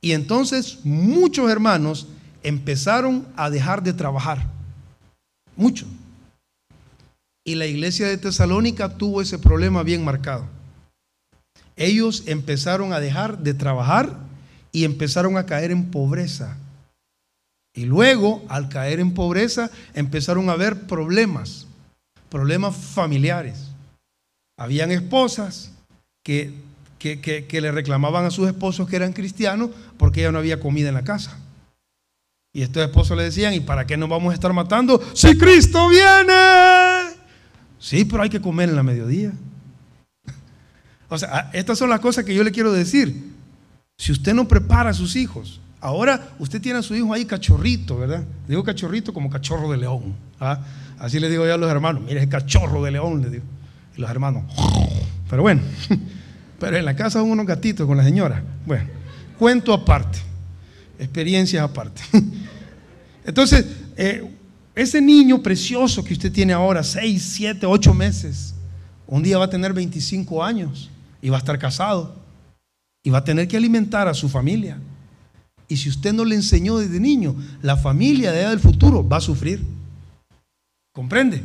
[0.00, 2.06] y entonces muchos hermanos
[2.42, 4.46] empezaron a dejar de trabajar.
[5.56, 5.88] Muchos.
[7.44, 10.46] Y la iglesia de Tesalónica tuvo ese problema bien marcado.
[11.76, 14.16] Ellos empezaron a dejar de trabajar
[14.72, 16.56] y empezaron a caer en pobreza
[17.74, 21.66] y luego, al caer en pobreza, empezaron a haber problemas,
[22.28, 23.68] problemas familiares.
[24.58, 25.72] Habían esposas
[26.24, 26.52] que,
[26.98, 30.94] que, le reclamaban a sus esposos que eran cristianos porque ya no había comida en
[30.94, 31.38] la casa.
[32.52, 35.88] Y estos esposos le decían, ¿y para qué nos vamos a estar matando si Cristo
[35.88, 37.14] viene?
[37.78, 39.32] Sí, pero hay que comer en la mediodía.
[41.12, 43.32] O sea, estas son las cosas que yo le quiero decir.
[43.98, 47.98] Si usted no prepara a sus hijos, ahora usted tiene a su hijo ahí cachorrito,
[47.98, 48.24] ¿verdad?
[48.46, 50.14] Digo cachorrito como cachorro de león.
[50.38, 50.60] ¿ah?
[50.98, 53.44] Así le digo yo a los hermanos, mire, es cachorro de león, le digo.
[53.96, 54.44] Y los hermanos,
[55.30, 55.62] pero bueno,
[56.58, 58.42] pero en la casa son unos gatitos con la señora.
[58.66, 58.84] Bueno,
[59.38, 60.18] cuento aparte,
[60.98, 62.02] experiencias aparte.
[63.24, 63.66] Entonces,
[63.96, 64.30] eh,
[64.74, 68.54] ese niño precioso que usted tiene ahora, 6, 7, 8 meses,
[69.06, 70.90] un día va a tener 25 años
[71.20, 72.16] y va a estar casado
[73.02, 74.78] y va a tener que alimentar a su familia.
[75.70, 79.18] Y si usted no le enseñó desde niño, la familia de allá del futuro va
[79.18, 79.64] a sufrir.
[80.92, 81.44] ¿Comprende?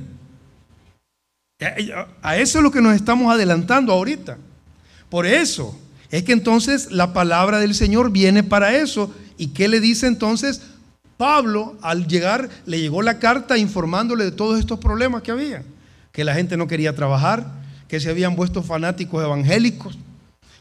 [2.23, 4.39] A eso es lo que nos estamos adelantando ahorita.
[5.09, 9.13] Por eso es que entonces la palabra del Señor viene para eso.
[9.37, 10.63] ¿Y qué le dice entonces?
[11.17, 15.63] Pablo, al llegar, le llegó la carta informándole de todos estos problemas que había.
[16.11, 17.45] Que la gente no quería trabajar,
[17.87, 19.99] que se habían puesto fanáticos evangélicos.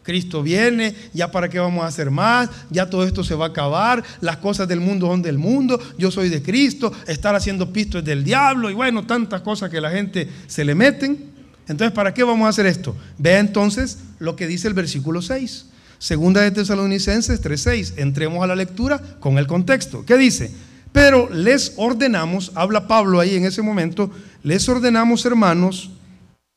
[0.04, 3.48] Cristo viene, ya para qué vamos a hacer más, ya todo esto se va a
[3.48, 7.98] acabar, las cosas del mundo son del mundo, yo soy de Cristo, estar haciendo pisto
[7.98, 11.32] es del diablo y bueno, tantas cosas que la gente se le meten.
[11.66, 12.94] Entonces, ¿para qué vamos a hacer esto?
[13.18, 15.66] Vea entonces lo que dice el versículo 6.
[15.98, 17.94] Segunda de Tesalonicenses 3:6.
[17.96, 20.04] Entremos a la lectura con el contexto.
[20.04, 20.50] ¿Qué dice?
[20.92, 24.10] Pero les ordenamos, habla Pablo ahí en ese momento,
[24.42, 25.90] les ordenamos, hermanos,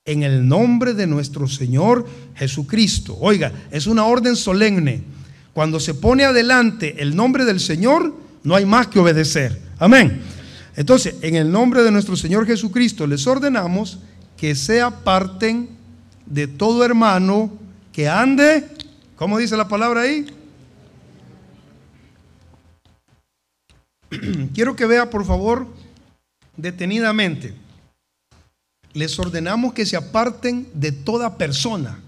[0.08, 3.16] en el nombre de nuestro Señor Jesucristo.
[3.20, 5.04] Oiga, es una orden solemne.
[5.54, 9.62] Cuando se pone adelante el nombre del Señor, no hay más que obedecer.
[9.78, 10.22] Amén.
[10.76, 14.00] Entonces, en el nombre de nuestro Señor Jesucristo, les ordenamos
[14.36, 15.70] que se aparten
[16.26, 17.52] de todo hermano
[17.92, 18.66] que ande
[19.18, 20.28] ¿Cómo dice la palabra ahí?
[24.54, 25.68] Quiero que vea, por favor,
[26.56, 27.56] detenidamente.
[28.94, 32.00] Les ordenamos que se aparten de toda persona.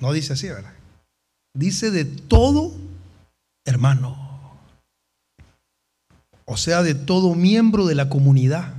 [0.00, 0.72] No dice así, ¿verdad?
[1.54, 2.74] Dice de todo
[3.64, 4.24] hermano.
[6.44, 8.74] O sea, de todo miembro de la comunidad.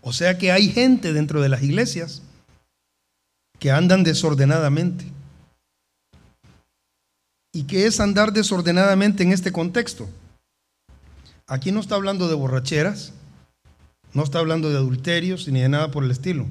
[0.00, 2.22] O sea que hay gente dentro de las iglesias
[3.58, 5.06] que andan desordenadamente.
[7.54, 10.06] ¿Y qué es andar desordenadamente en este contexto?
[11.46, 13.13] Aquí no está hablando de borracheras,
[14.14, 16.46] no está hablando de adulterios ni de nada por el estilo.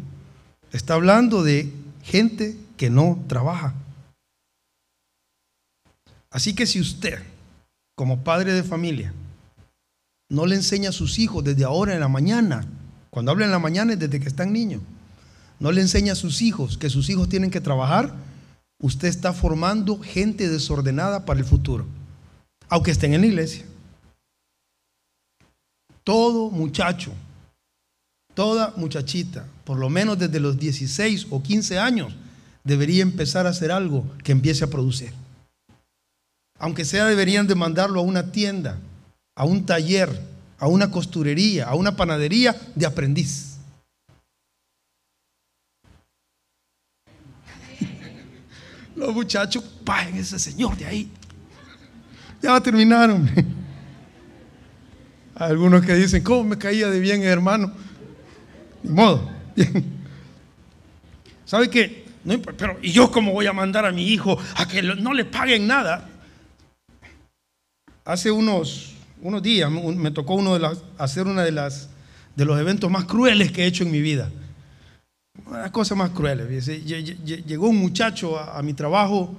[0.72, 1.72] Está hablando de
[2.04, 3.74] gente que no trabaja.
[6.30, 7.20] Así que si usted,
[7.96, 9.14] como padre de familia,
[10.30, 12.66] no le enseña a sus hijos desde ahora en la mañana,
[13.10, 14.82] cuando habla en la mañana es desde que están niños,
[15.60, 18.14] no le enseña a sus hijos que sus hijos tienen que trabajar,
[18.82, 21.86] usted está formando gente desordenada para el futuro,
[22.68, 23.66] aunque estén en la iglesia.
[26.04, 27.14] Todo muchacho,
[28.34, 32.14] toda muchachita, por lo menos desde los 16 o 15 años,
[32.64, 35.12] debería empezar a hacer algo que empiece a producir.
[36.60, 38.78] Aunque sea, deberían de mandarlo a una tienda,
[39.36, 40.10] a un taller,
[40.60, 43.58] a una costurería, a una panadería de aprendiz.
[48.96, 51.12] Los muchachos, paguen ese señor de ahí.
[52.42, 53.46] Ya va a terminar, hombre.
[55.36, 57.74] Algunos que dicen, ¿cómo me caía de bien, hermano?
[58.84, 59.30] Modo.
[61.46, 62.06] ¿Sabe qué?
[62.24, 65.26] No, pero, ¿y yo cómo voy a mandar a mi hijo a que no le
[65.26, 66.10] paguen nada?
[68.06, 71.90] Hace unos, unos días me tocó uno de las, hacer uno de, las,
[72.36, 74.30] de los eventos más crueles que he hecho en mi vida.
[75.46, 76.48] Una cosa más cruel.
[77.46, 79.36] Llegó un muchacho a, mi trabajo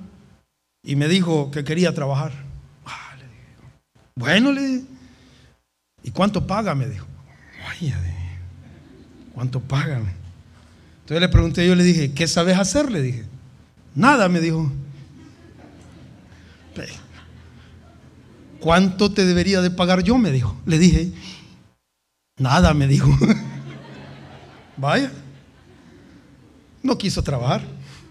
[0.83, 2.33] y me dijo que quería trabajar.
[2.85, 3.15] Ah,
[4.15, 4.85] bueno, le dije.
[6.03, 6.75] ¿Y cuánto paga?
[6.75, 7.07] Me dijo.
[9.35, 10.13] ¿Cuánto pagan?
[11.01, 12.91] Entonces le pregunté, yo le dije, ¿qué sabes hacer?
[12.91, 13.25] Le dije.
[13.95, 14.73] Nada, me dijo.
[18.59, 20.17] ¿Cuánto te debería de pagar yo?
[20.17, 20.59] Me dijo.
[20.65, 21.13] Le dije,
[22.39, 23.11] nada, me dijo.
[24.79, 25.13] Vaya.
[26.83, 27.63] No quiso trabajar.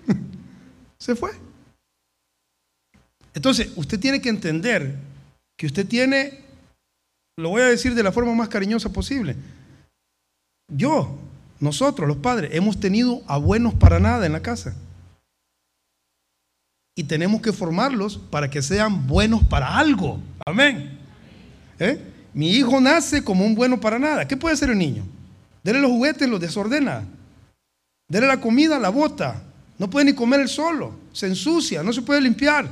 [1.00, 1.32] Se fue.
[3.34, 5.00] Entonces, usted tiene que entender
[5.58, 6.42] que usted tiene,
[7.38, 9.36] lo voy a decir de la forma más cariñosa posible.
[10.76, 11.18] Yo,
[11.60, 14.76] nosotros, los padres, hemos tenido a buenos para nada en la casa.
[16.96, 20.20] Y tenemos que formarlos para que sean buenos para algo.
[20.46, 21.00] Amén.
[21.80, 22.00] ¿Eh?
[22.34, 24.28] Mi hijo nace como un bueno para nada.
[24.28, 25.04] ¿Qué puede hacer el niño?
[25.64, 27.04] Dele los juguetes, los desordena.
[28.08, 29.42] Dele la comida, la bota.
[29.78, 30.96] No puede ni comer él solo.
[31.14, 32.68] Se ensucia, no se puede limpiar.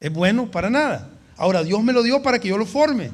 [0.00, 1.10] Es bueno para nada.
[1.36, 3.10] Ahora Dios me lo dio para que yo lo forme.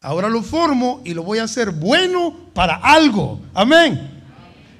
[0.00, 3.40] Ahora lo formo y lo voy a hacer bueno para algo.
[3.52, 4.22] Amén.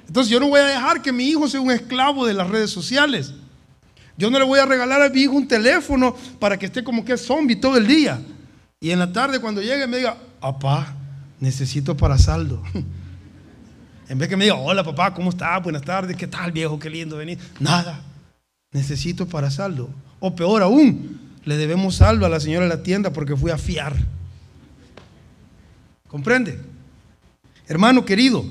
[0.07, 2.69] Entonces yo no voy a dejar que mi hijo sea un esclavo de las redes
[2.69, 3.33] sociales.
[4.17, 7.03] Yo no le voy a regalar a mi hijo un teléfono para que esté como
[7.03, 8.21] que zombie todo el día.
[8.79, 10.95] Y en la tarde cuando llegue me diga, papá,
[11.39, 12.63] necesito para saldo.
[14.09, 15.61] En vez que me diga, hola papá, ¿cómo estás?
[15.61, 16.79] Buenas tardes, ¿qué tal viejo?
[16.79, 17.37] Qué lindo venir.
[17.59, 18.01] Nada,
[18.71, 19.87] necesito para saldo.
[20.19, 23.59] O peor aún, le debemos saldo a la señora de la tienda porque fui a
[23.59, 23.93] fiar.
[26.09, 26.59] ¿Comprende?
[27.67, 28.43] Hermano querido,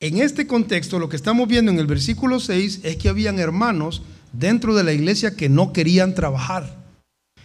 [0.00, 4.02] en este contexto lo que estamos viendo en el versículo 6 es que habían hermanos
[4.32, 6.82] dentro de la iglesia que no querían trabajar.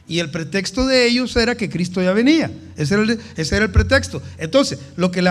[0.07, 2.49] Y el pretexto de ellos era que Cristo ya venía.
[2.75, 4.23] Ese era el, pretexto.
[4.39, 5.21] Entonces, lo que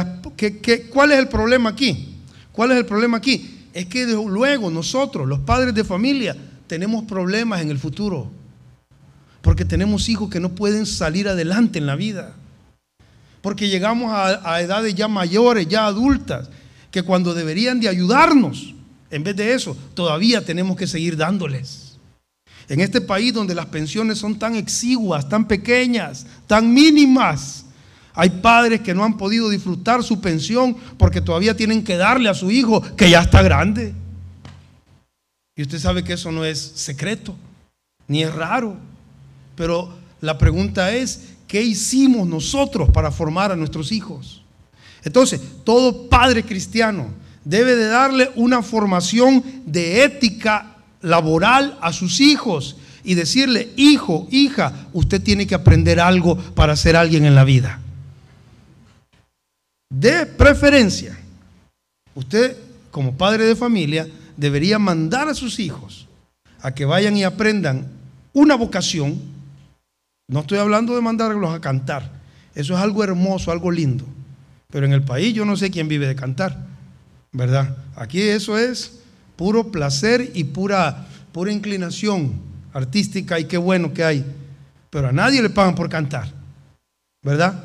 [0.90, 2.14] ¿cuál es el problema aquí?
[2.52, 3.64] ¿Cuál es el problema aquí?
[3.72, 6.36] Es que luego nosotros, los padres de familia,
[6.68, 8.30] tenemos problemas en el futuro.
[9.42, 12.36] Porque tenemos hijos que no pueden salir adelante en la vida.
[13.40, 16.50] Porque llegamos a, edades ya mayores, ya adultas,
[16.90, 18.74] que cuando deberían de ayudarnos,
[19.10, 21.98] en vez de eso, todavía tenemos que seguir dándoles.
[22.68, 27.64] En este país donde las pensiones son tan exiguas, tan pequeñas, tan mínimas,
[28.20, 32.34] hay padres que no han podido disfrutar su pensión porque todavía tienen que darle a
[32.34, 33.94] su hijo que ya está grande.
[35.54, 37.36] Y usted sabe que eso no es secreto,
[38.08, 38.76] ni es raro.
[39.54, 44.42] Pero la pregunta es, ¿qué hicimos nosotros para formar a nuestros hijos?
[45.02, 47.08] Entonces, todo padre cristiano
[47.44, 54.88] debe de darle una formación de ética laboral a sus hijos y decirle, hijo, hija,
[54.92, 57.80] usted tiene que aprender algo para ser alguien en la vida.
[59.90, 61.18] De preferencia,
[62.14, 62.56] usted
[62.90, 64.06] como padre de familia
[64.36, 66.06] debería mandar a sus hijos
[66.60, 67.86] a que vayan y aprendan
[68.32, 69.37] una vocación.
[70.30, 72.12] No estoy hablando de mandarlos a cantar.
[72.54, 74.04] Eso es algo hermoso, algo lindo.
[74.70, 76.66] Pero en el país yo no sé quién vive de cantar,
[77.32, 77.78] ¿verdad?
[77.96, 79.00] Aquí eso es
[79.36, 82.34] puro placer y pura, pura inclinación
[82.74, 84.24] artística y qué bueno que hay.
[84.90, 86.30] Pero a nadie le pagan por cantar,
[87.22, 87.64] ¿verdad?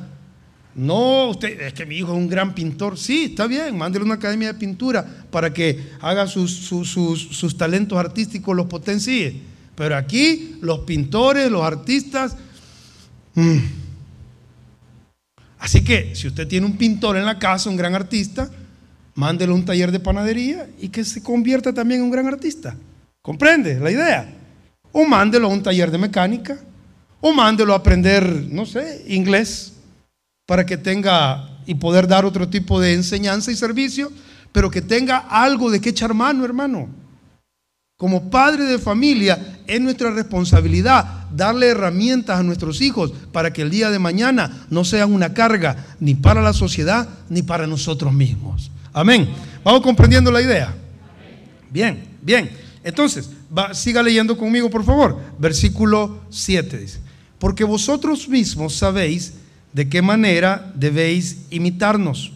[0.74, 2.98] No, usted, es que mi hijo es un gran pintor.
[2.98, 8.56] Sí, está bien, mándele una academia de pintura para que haga sus, sus, talentos artísticos,
[8.56, 9.42] los potencie.
[9.76, 12.38] Pero aquí los pintores, los artistas...
[13.36, 13.60] Mm.
[15.60, 18.50] Así que si usted tiene un pintor en la casa, un gran artista,
[19.16, 22.76] mándelo a un taller de panadería y que se convierta también en un gran artista.
[23.22, 24.34] ¿Comprende la idea?
[24.92, 26.58] O mándelo a un taller de mecánica,
[27.22, 29.74] o mándelo a aprender, no sé, inglés,
[30.46, 34.12] para que tenga y poder dar otro tipo de enseñanza y servicio,
[34.52, 36.90] pero que tenga algo de que echar mano, hermano.
[37.98, 43.70] Como padre de familia, es nuestra responsabilidad darle herramientas a nuestros hijos para que el
[43.70, 48.72] día de mañana no sean una carga ni para la sociedad ni para nosotros mismos.
[48.94, 49.30] Amén.
[49.64, 50.74] ¿Vamos comprendiendo la idea?
[51.70, 52.52] Bien, bien.
[52.84, 53.30] Entonces,
[53.74, 55.20] siga leyendo conmigo, por favor.
[55.40, 57.00] Versículo 7 dice,
[57.40, 59.34] porque vosotros mismos sabéis
[59.72, 62.32] de qué manera debéis imitarnos,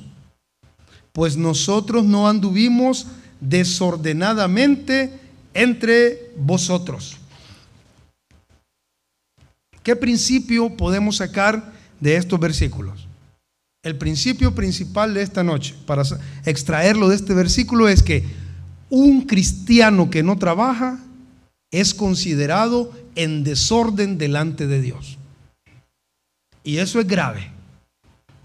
[1.12, 3.08] pues nosotros no anduvimos
[3.40, 5.20] desordenadamente
[5.54, 7.18] entre vosotros.
[9.88, 11.72] ¿Qué principio podemos sacar
[12.02, 13.08] de estos versículos?
[13.82, 16.04] El principio principal de esta noche, para
[16.46, 18.26] extraerlo de este versículo, es que
[18.90, 21.00] un cristiano que no trabaja
[21.72, 25.18] es considerado en desorden delante de Dios.
[26.66, 27.50] Y eso es grave.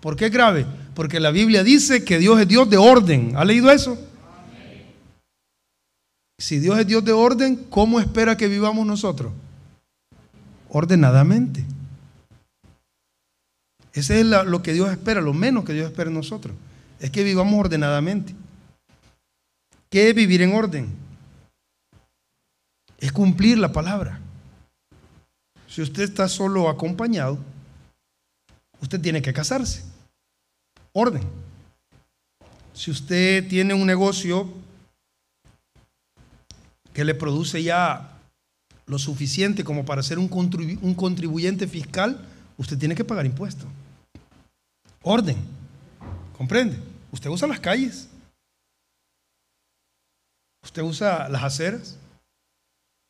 [0.01, 0.65] ¿Por qué es grave?
[0.95, 3.33] Porque la Biblia dice que Dios es Dios de orden.
[3.35, 3.99] ¿Ha leído eso?
[6.39, 9.33] Si Dios es Dios de orden, ¿cómo espera que vivamos nosotros?
[10.75, 11.63] Ordenadamente.
[13.93, 16.57] Ese es lo que Dios espera, lo menos que Dios espera en nosotros.
[16.99, 18.35] Es que vivamos ordenadamente.
[19.91, 20.89] ¿Qué es vivir en orden?
[22.99, 24.19] Es cumplir la palabra.
[25.69, 27.39] Si usted está solo acompañado,
[28.81, 29.85] usted tiene que casarse.
[30.93, 31.23] Orden.
[32.73, 34.51] Si usted tiene un negocio
[36.95, 38.12] que le produce ya
[38.87, 42.27] lo suficiente como para ser un, contribuyente fiscal,
[42.57, 43.67] usted tiene que pagar impuestos.
[45.03, 45.37] Orden.
[46.37, 46.77] ¿Comprende?
[47.11, 48.09] Usted usa las calles.
[50.65, 51.97] Usted usa las aceras.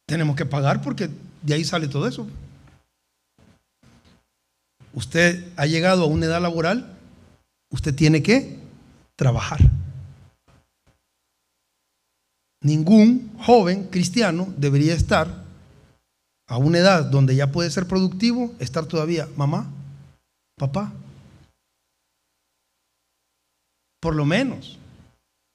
[0.07, 1.09] Tenemos que pagar porque
[1.43, 2.27] de ahí sale todo eso.
[4.95, 6.99] Usted ha llegado a una edad laboral,
[7.71, 8.59] usted tiene que
[9.17, 9.61] trabajar.
[12.61, 15.42] Ningún joven cristiano debería estar
[16.53, 19.71] a una edad donde ya puede ser productivo, estar todavía mamá,
[20.59, 20.93] papá,
[23.99, 24.79] Por lo menos.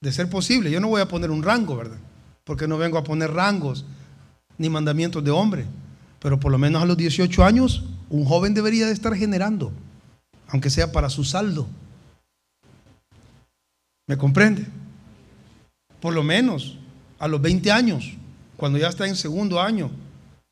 [0.02, 1.98] De ser posible, yo no voy a poner un rango, ¿verdad?
[2.46, 3.86] Porque no vengo a poner rangos
[4.58, 5.66] ni mandamientos de hombre.
[6.20, 9.72] Pero por lo menos a los 18 años, un joven debería de estar generando,
[10.48, 11.68] aunque sea para su saldo.
[14.08, 14.66] ¿Me comprende?
[16.00, 16.78] Por lo menos
[17.20, 18.14] a los 20 años,
[18.56, 19.92] cuando ya está en segundo año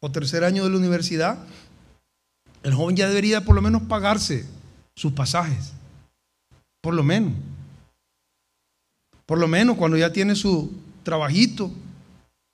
[0.05, 1.39] o tercer año de la universidad,
[2.61, 4.45] el joven ya debería por lo menos pagarse
[4.95, 5.73] sus pasajes.
[6.79, 7.33] Por lo menos.
[9.25, 11.71] Por lo menos cuando ya tiene su trabajito,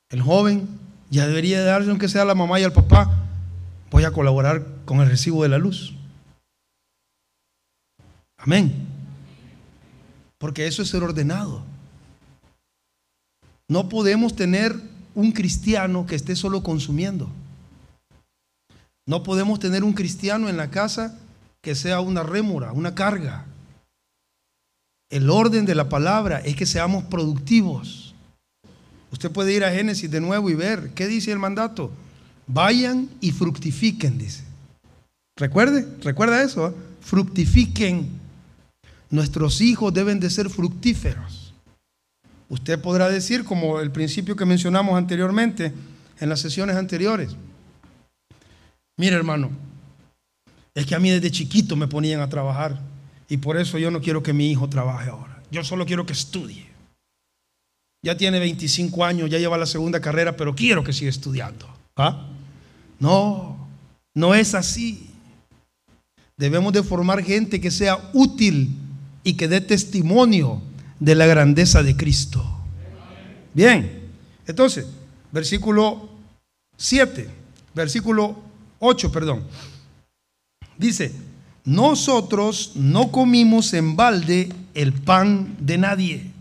[0.09, 0.65] el joven
[1.09, 3.11] ya debería darle, aunque sea a la mamá y al papá,
[3.89, 5.93] voy a colaborar con el recibo de la luz.
[8.37, 8.87] Amén.
[10.37, 11.65] Porque eso es ser ordenado.
[13.67, 14.73] No podemos tener
[15.15, 17.29] un cristiano que esté solo consumiendo.
[19.05, 21.17] No podemos tener un cristiano en la casa
[21.61, 23.45] que sea una rémora, una carga.
[25.09, 28.15] El orden de la palabra es que seamos productivos.
[29.11, 31.91] Usted puede ir a Génesis de nuevo y ver qué dice el mandato.
[32.47, 34.43] Vayan y fructifiquen, dice.
[35.37, 36.73] Recuerde, recuerda eso, ¿eh?
[37.01, 38.07] fructifiquen.
[39.09, 41.53] Nuestros hijos deben de ser fructíferos.
[42.47, 45.73] Usted podrá decir, como el principio que mencionamos anteriormente,
[46.19, 47.35] en las sesiones anteriores,
[49.01, 49.49] mire hermano,
[50.75, 52.79] es que a mí desde chiquito me ponían a trabajar
[53.27, 55.41] y por eso yo no quiero que mi hijo trabaje ahora.
[55.49, 56.67] Yo solo quiero que estudie.
[58.03, 61.67] Ya tiene 25 años, ya lleva la segunda carrera, pero quiero que siga estudiando.
[61.97, 62.27] ¿Ah?
[62.99, 63.67] No,
[64.13, 65.09] no es así.
[66.37, 68.69] Debemos de formar gente que sea útil
[69.23, 70.61] y que dé testimonio
[70.99, 72.45] de la grandeza de Cristo.
[73.55, 74.11] Bien,
[74.45, 74.85] entonces,
[75.31, 76.07] versículo
[76.77, 77.27] 7,
[77.73, 78.50] versículo
[78.81, 79.43] 8, perdón.
[80.77, 81.13] Dice,
[81.63, 86.31] nosotros no comimos en balde el pan de nadie.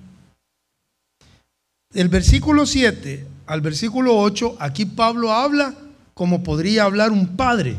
[1.93, 5.75] Del versículo 7 al versículo 8, aquí Pablo habla
[6.15, 7.77] como podría hablar un padre.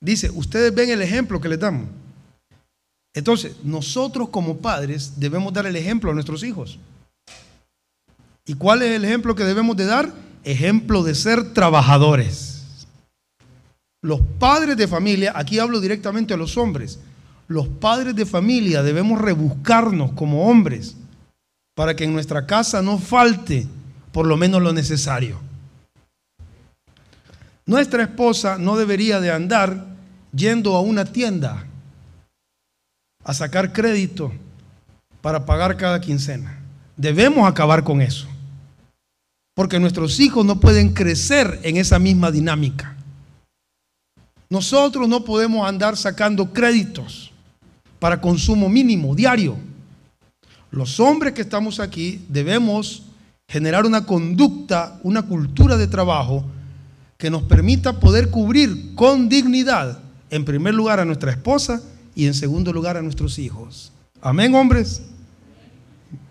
[0.00, 1.88] Dice, ustedes ven el ejemplo que le damos.
[3.14, 6.78] Entonces, nosotros como padres debemos dar el ejemplo a nuestros hijos.
[8.46, 10.12] ¿Y cuál es el ejemplo que debemos de dar?
[10.44, 12.57] Ejemplo de ser trabajadores.
[14.02, 17.00] Los padres de familia, aquí hablo directamente a los hombres,
[17.48, 20.96] los padres de familia debemos rebuscarnos como hombres
[21.74, 23.66] para que en nuestra casa no falte
[24.12, 25.40] por lo menos lo necesario.
[27.64, 29.86] Nuestra esposa no debería de andar
[30.32, 31.64] yendo a una tienda
[33.24, 34.32] a sacar crédito
[35.20, 36.58] para pagar cada quincena.
[36.96, 38.26] Debemos acabar con eso.
[39.54, 42.97] Porque nuestros hijos no pueden crecer en esa misma dinámica.
[44.50, 47.32] Nosotros no podemos andar sacando créditos
[47.98, 49.56] para consumo mínimo, diario.
[50.70, 53.02] Los hombres que estamos aquí debemos
[53.46, 56.44] generar una conducta, una cultura de trabajo
[57.16, 59.98] que nos permita poder cubrir con dignidad,
[60.30, 61.82] en primer lugar, a nuestra esposa
[62.14, 63.92] y en segundo lugar a nuestros hijos.
[64.20, 65.02] Amén, hombres.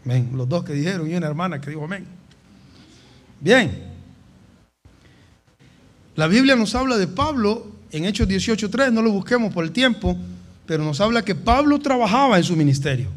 [0.06, 0.30] Amén.
[0.34, 2.06] Los dos que dijeron y una hermana que dijo amén.
[3.40, 3.86] Bien.
[6.16, 10.18] La Biblia nos habla de Pablo en Hechos 18.3, no lo busquemos por el tiempo,
[10.66, 13.10] pero nos habla que Pablo trabajaba en su ministerio.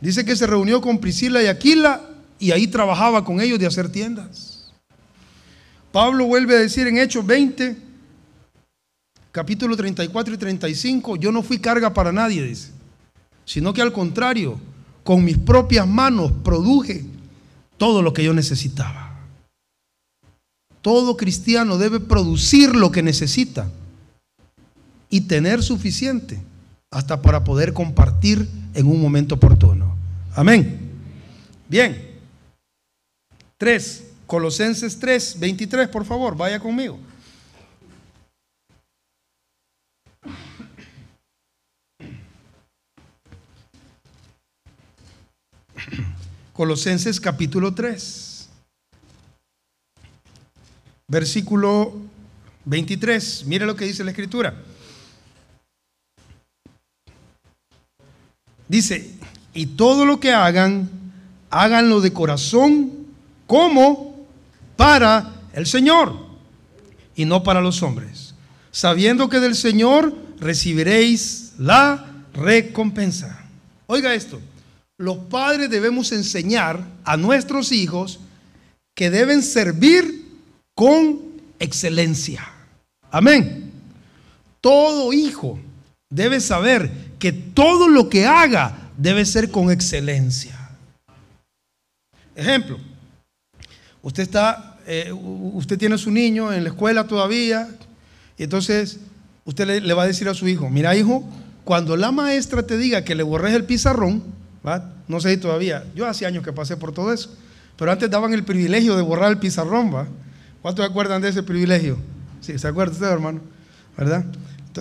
[0.00, 2.02] Dice que se reunió con Priscila y Aquila
[2.38, 4.72] y ahí trabajaba con ellos de hacer tiendas.
[5.90, 7.76] Pablo vuelve a decir en Hechos 20,
[9.32, 12.70] capítulo 34 y 35, yo no fui carga para nadie, dice,
[13.44, 14.60] sino que al contrario,
[15.02, 17.04] con mis propias manos produje
[17.78, 19.05] todo lo que yo necesitaba.
[20.86, 23.68] Todo cristiano debe producir lo que necesita
[25.10, 26.40] y tener suficiente
[26.92, 29.96] hasta para poder compartir en un momento oportuno.
[30.36, 30.78] Amén.
[31.68, 32.08] Bien.
[33.58, 34.04] 3.
[34.28, 37.00] Colosenses 3, 23, por favor, vaya conmigo.
[46.52, 48.25] Colosenses capítulo 3.
[51.08, 51.94] Versículo
[52.64, 53.44] 23.
[53.46, 54.54] Mire lo que dice la escritura.
[58.68, 59.12] Dice,
[59.54, 60.90] y todo lo que hagan,
[61.50, 62.92] háganlo de corazón
[63.46, 64.26] como
[64.76, 66.26] para el Señor
[67.14, 68.34] y no para los hombres,
[68.72, 73.46] sabiendo que del Señor recibiréis la recompensa.
[73.86, 74.40] Oiga esto,
[74.98, 78.18] los padres debemos enseñar a nuestros hijos
[78.94, 80.15] que deben servir
[80.76, 81.20] con
[81.58, 82.46] excelencia.
[83.10, 83.72] Amén.
[84.60, 85.58] Todo hijo
[86.10, 90.54] debe saber que todo lo que haga debe ser con excelencia.
[92.34, 92.78] Ejemplo,
[94.02, 97.68] usted está, eh, usted tiene a su niño en la escuela todavía,
[98.36, 99.00] y entonces
[99.46, 101.26] usted le, le, va a decir a su hijo, mira hijo,
[101.64, 104.22] cuando la maestra te diga que le borres el pizarrón,
[104.66, 104.92] ¿va?
[105.08, 107.34] no sé si todavía, yo hace años que pasé por todo eso,
[107.78, 110.06] pero antes daban el privilegio de borrar el pizarrón, ¿va?
[110.62, 111.98] ¿Cuántos se acuerdan de ese privilegio?
[112.40, 113.40] Sí, ¿se acuerdan ustedes, hermano?
[113.96, 114.24] ¿Verdad?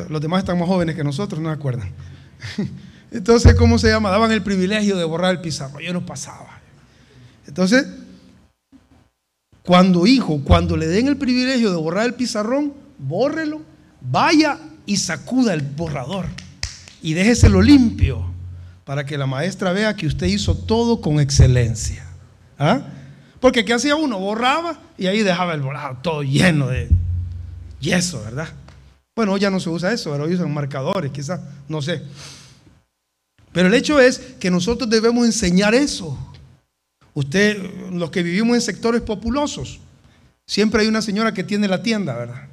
[0.10, 1.90] Los demás están más jóvenes que nosotros, no se acuerdan.
[3.12, 4.10] Entonces, ¿cómo se llama?
[4.10, 5.80] Daban el privilegio de borrar el pizarro.
[5.80, 6.60] Yo no pasaba.
[7.48, 7.88] Entonces,
[9.64, 13.62] cuando hijo, cuando le den el privilegio de borrar el pizarrón, bórrelo,
[14.02, 16.26] vaya y sacuda el borrador
[17.02, 18.26] y déjeselo limpio
[18.84, 22.06] para que la maestra vea que usted hizo todo con excelencia.
[22.60, 22.82] ¿Ah?
[23.46, 24.18] Porque ¿qué hacía uno?
[24.18, 26.90] Borraba y ahí dejaba el borrado todo lleno de
[27.80, 28.50] yeso, ¿verdad?
[29.16, 32.02] Bueno, ya no se usa eso, ahora usan marcadores, quizás, no sé.
[33.52, 36.18] Pero el hecho es que nosotros debemos enseñar eso.
[37.14, 39.80] Usted, los que vivimos en sectores populosos,
[40.48, 42.48] siempre hay una señora que tiene la tienda, ¿verdad?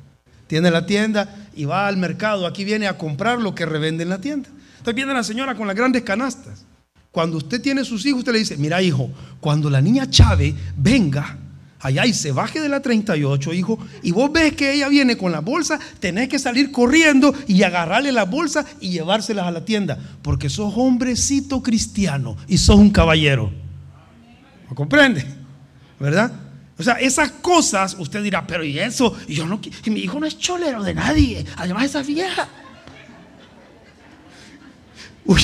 [0.46, 4.10] Tiene la tienda y va al mercado, aquí viene a comprar lo que revende en
[4.10, 4.50] la tienda.
[4.72, 6.66] Entonces viene la señora con las grandes canastas.
[7.12, 11.38] Cuando usted tiene sus hijos, usted le dice, mira hijo, cuando la niña Chávez venga,
[11.78, 15.30] allá y se baje de la 38, hijo, y vos ves que ella viene con
[15.30, 19.98] la bolsa, tenés que salir corriendo y agarrarle la bolsa y llevárselas a la tienda,
[20.22, 23.52] porque sos hombrecito cristiano y sos un caballero.
[24.70, 25.26] ¿Me comprende?
[26.00, 26.32] ¿Verdad?
[26.78, 29.14] O sea, esas cosas, usted dirá, pero ¿y eso?
[29.28, 32.48] Y yo no, y mi hijo no es cholero de nadie, además esa vieja.
[35.26, 35.42] Uy,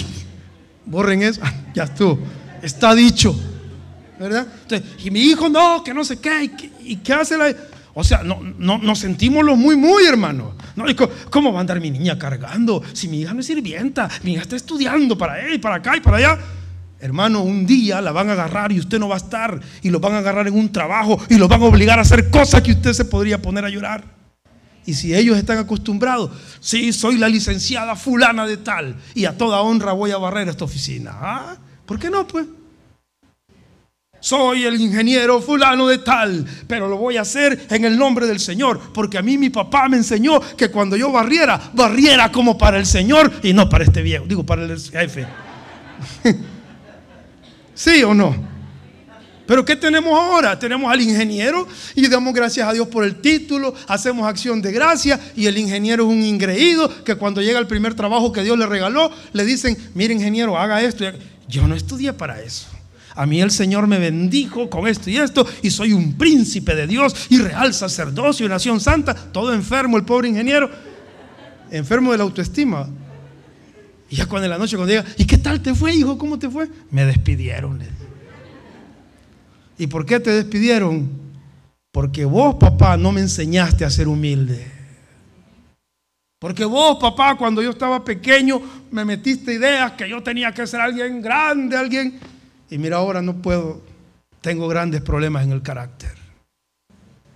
[0.88, 2.18] borren eso, ah, ya estuvo,
[2.62, 3.34] está dicho.
[4.18, 4.46] ¿verdad?
[5.02, 6.50] y mi hijo no, que no sé qué,
[6.82, 7.54] y, qué hace la...
[7.94, 10.54] O sea, no, no, nos sentimos los muy, muy, hermano.
[10.76, 10.84] ¿No?
[11.30, 12.80] ¿Cómo va a andar mi niña cargando?
[12.92, 16.00] Si mi hija no es sirvienta, mi hija está estudiando para él, para acá y
[16.00, 16.38] para allá.
[17.00, 19.60] Hermano, un día la van a agarrar y usted no va a estar.
[19.82, 22.30] Y lo van a agarrar en un trabajo y lo van a obligar a hacer
[22.30, 24.17] cosas que usted se podría poner a llorar.
[24.88, 26.30] Y si ellos están acostumbrados,
[26.60, 30.64] sí, soy la licenciada fulana de tal y a toda honra voy a barrer esta
[30.64, 31.10] oficina.
[31.12, 31.56] ¿Ah?
[31.84, 32.46] ¿Por qué no, pues?
[34.18, 38.40] Soy el ingeniero fulano de tal, pero lo voy a hacer en el nombre del
[38.40, 42.78] Señor, porque a mí mi papá me enseñó que cuando yo barriera, barriera como para
[42.78, 45.26] el Señor y no para este viejo, digo para el jefe.
[47.74, 48.34] ¿Sí o no?
[49.48, 50.58] Pero ¿qué tenemos ahora?
[50.58, 55.18] Tenemos al ingeniero y damos gracias a Dios por el título, hacemos acción de gracia
[55.34, 58.66] y el ingeniero es un ingreído que cuando llega el primer trabajo que Dios le
[58.66, 61.06] regaló, le dicen, mire ingeniero, haga esto.
[61.48, 62.66] Yo no estudié para eso.
[63.14, 66.86] A mí el Señor me bendijo con esto y esto, y soy un príncipe de
[66.86, 69.14] Dios y real sacerdocio y nación santa.
[69.14, 70.70] Todo enfermo, el pobre ingeniero,
[71.70, 72.86] enfermo de la autoestima.
[74.10, 76.18] Y ya cuando en la noche, cuando diga, ¿y qué tal te fue, hijo?
[76.18, 76.68] ¿Cómo te fue?
[76.90, 78.07] Me despidieron.
[79.78, 81.08] ¿Y por qué te despidieron?
[81.92, 84.70] Porque vos, papá, no me enseñaste a ser humilde.
[86.38, 88.60] Porque vos, papá, cuando yo estaba pequeño,
[88.90, 92.20] me metiste ideas que yo tenía que ser alguien grande, alguien
[92.70, 93.82] y mira, ahora no puedo,
[94.40, 96.12] tengo grandes problemas en el carácter.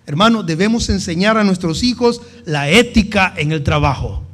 [0.05, 4.24] Hermano, debemos enseñar a nuestros hijos la ética en el trabajo.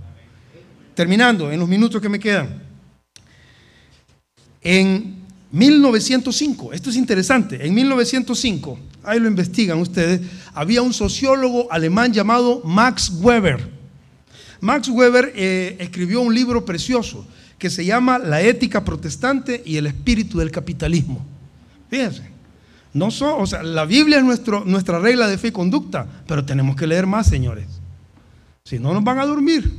[0.94, 2.62] Terminando, en los minutos que me quedan.
[4.60, 5.17] En
[5.50, 10.20] 1905, esto es interesante, en 1905, ahí lo investigan ustedes,
[10.52, 13.68] había un sociólogo alemán llamado Max Weber.
[14.60, 17.26] Max Weber eh, escribió un libro precioso
[17.58, 21.24] que se llama La ética protestante y el espíritu del capitalismo.
[21.88, 22.30] Fíjense,
[22.92, 26.76] no o sea, la Biblia es nuestro, nuestra regla de fe y conducta, pero tenemos
[26.76, 27.66] que leer más, señores.
[28.64, 29.72] Si no, nos van a dormir,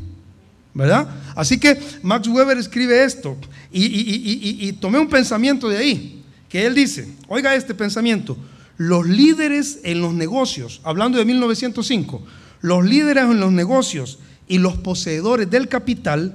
[0.74, 1.08] ¿verdad?
[1.36, 3.38] Así que Max Weber escribe esto
[3.72, 8.38] y, y tomé un pensamiento de ahí, que él dice, oiga este pensamiento,
[8.78, 12.24] los líderes en los negocios, hablando de 1905,
[12.62, 16.34] los líderes en los negocios y los poseedores del capital,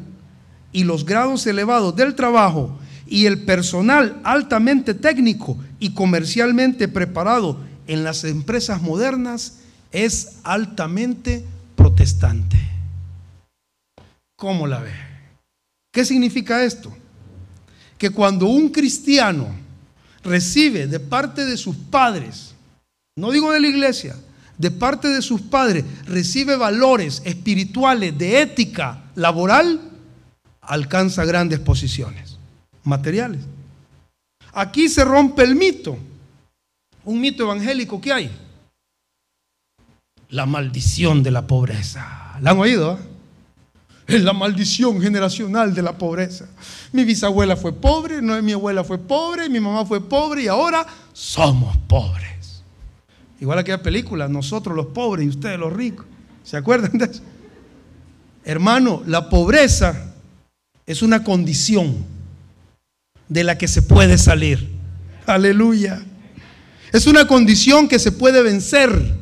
[0.74, 2.76] y los grados elevados del trabajo
[3.06, 9.60] y el personal altamente técnico y comercialmente preparado en las empresas modernas
[9.92, 11.44] es altamente
[11.76, 12.73] protestante.
[14.44, 14.92] ¿Cómo la ve?
[15.90, 16.94] ¿Qué significa esto?
[17.96, 19.48] Que cuando un cristiano
[20.22, 22.54] recibe de parte de sus padres,
[23.16, 24.14] no digo de la iglesia,
[24.58, 29.80] de parte de sus padres, recibe valores espirituales, de ética laboral,
[30.60, 32.36] alcanza grandes posiciones
[32.82, 33.40] materiales.
[34.52, 35.96] Aquí se rompe el mito,
[37.06, 38.30] un mito evangélico que hay.
[40.28, 42.36] La maldición de la pobreza.
[42.42, 43.13] ¿La han oído?
[44.06, 46.46] Es la maldición generacional de la pobreza.
[46.92, 50.86] Mi bisabuela fue pobre, no mi abuela fue pobre, mi mamá fue pobre y ahora
[51.12, 52.62] somos pobres.
[53.40, 56.06] Igual aquella película, nosotros los pobres y ustedes los ricos.
[56.42, 57.22] ¿Se acuerdan de eso?
[58.44, 60.12] Hermano, la pobreza
[60.86, 62.04] es una condición
[63.28, 64.68] de la que se puede salir.
[65.26, 66.02] Aleluya.
[66.92, 69.14] Es una condición que se puede vencer.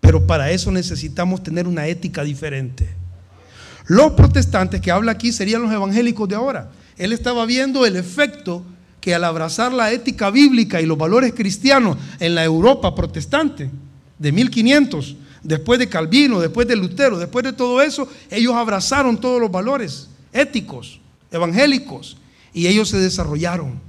[0.00, 3.01] Pero para eso necesitamos tener una ética diferente.
[3.86, 6.70] Los protestantes que habla aquí serían los evangélicos de ahora.
[6.96, 8.64] Él estaba viendo el efecto
[9.00, 13.70] que al abrazar la ética bíblica y los valores cristianos en la Europa protestante
[14.18, 19.40] de 1500, después de Calvino, después de Lutero, después de todo eso, ellos abrazaron todos
[19.40, 21.00] los valores éticos,
[21.32, 22.16] evangélicos,
[22.54, 23.80] y ellos se desarrollaron.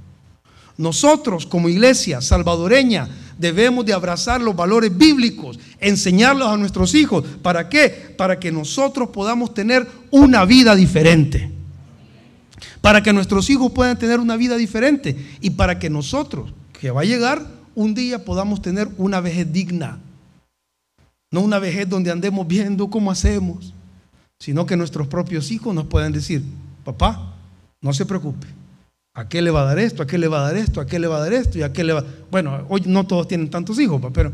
[0.76, 3.08] Nosotros como iglesia salvadoreña
[3.38, 7.24] debemos de abrazar los valores bíblicos, enseñarlos a nuestros hijos.
[7.42, 7.88] ¿Para qué?
[8.16, 11.50] Para que nosotros podamos tener una vida diferente.
[12.80, 15.16] Para que nuestros hijos puedan tener una vida diferente.
[15.40, 19.98] Y para que nosotros, que va a llegar, un día podamos tener una vejez digna.
[21.30, 23.74] No una vejez donde andemos viendo cómo hacemos,
[24.38, 26.42] sino que nuestros propios hijos nos puedan decir,
[26.84, 27.34] papá,
[27.80, 28.46] no se preocupe.
[29.16, 30.02] ¿A qué le va a dar esto?
[30.02, 30.80] ¿A qué le va a dar esto?
[30.80, 31.56] ¿A qué le va a dar esto?
[31.56, 32.04] ¿Y a qué le va?
[32.32, 34.32] Bueno, hoy no todos tienen tantos hijos, pero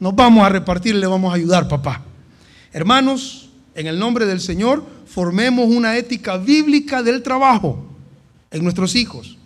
[0.00, 2.00] nos vamos a repartir y le vamos a ayudar, papá.
[2.72, 7.84] Hermanos, en el nombre del Señor, formemos una ética bíblica del trabajo
[8.50, 9.36] en nuestros hijos.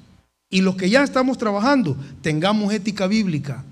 [0.51, 3.65] Y los que ya estamos trabajando, tengamos ética bíblica,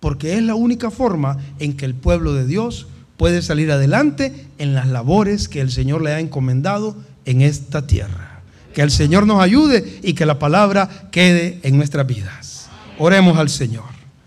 [0.00, 2.86] porque es la única forma en que el pueblo de Dios
[3.18, 8.31] puede salir adelante en las labores que el Señor le ha encomendado en esta tierra.
[8.72, 12.68] Que el Señor nos ayude y que la palabra quede en nuestras vidas.
[12.98, 13.91] Oremos al Señor.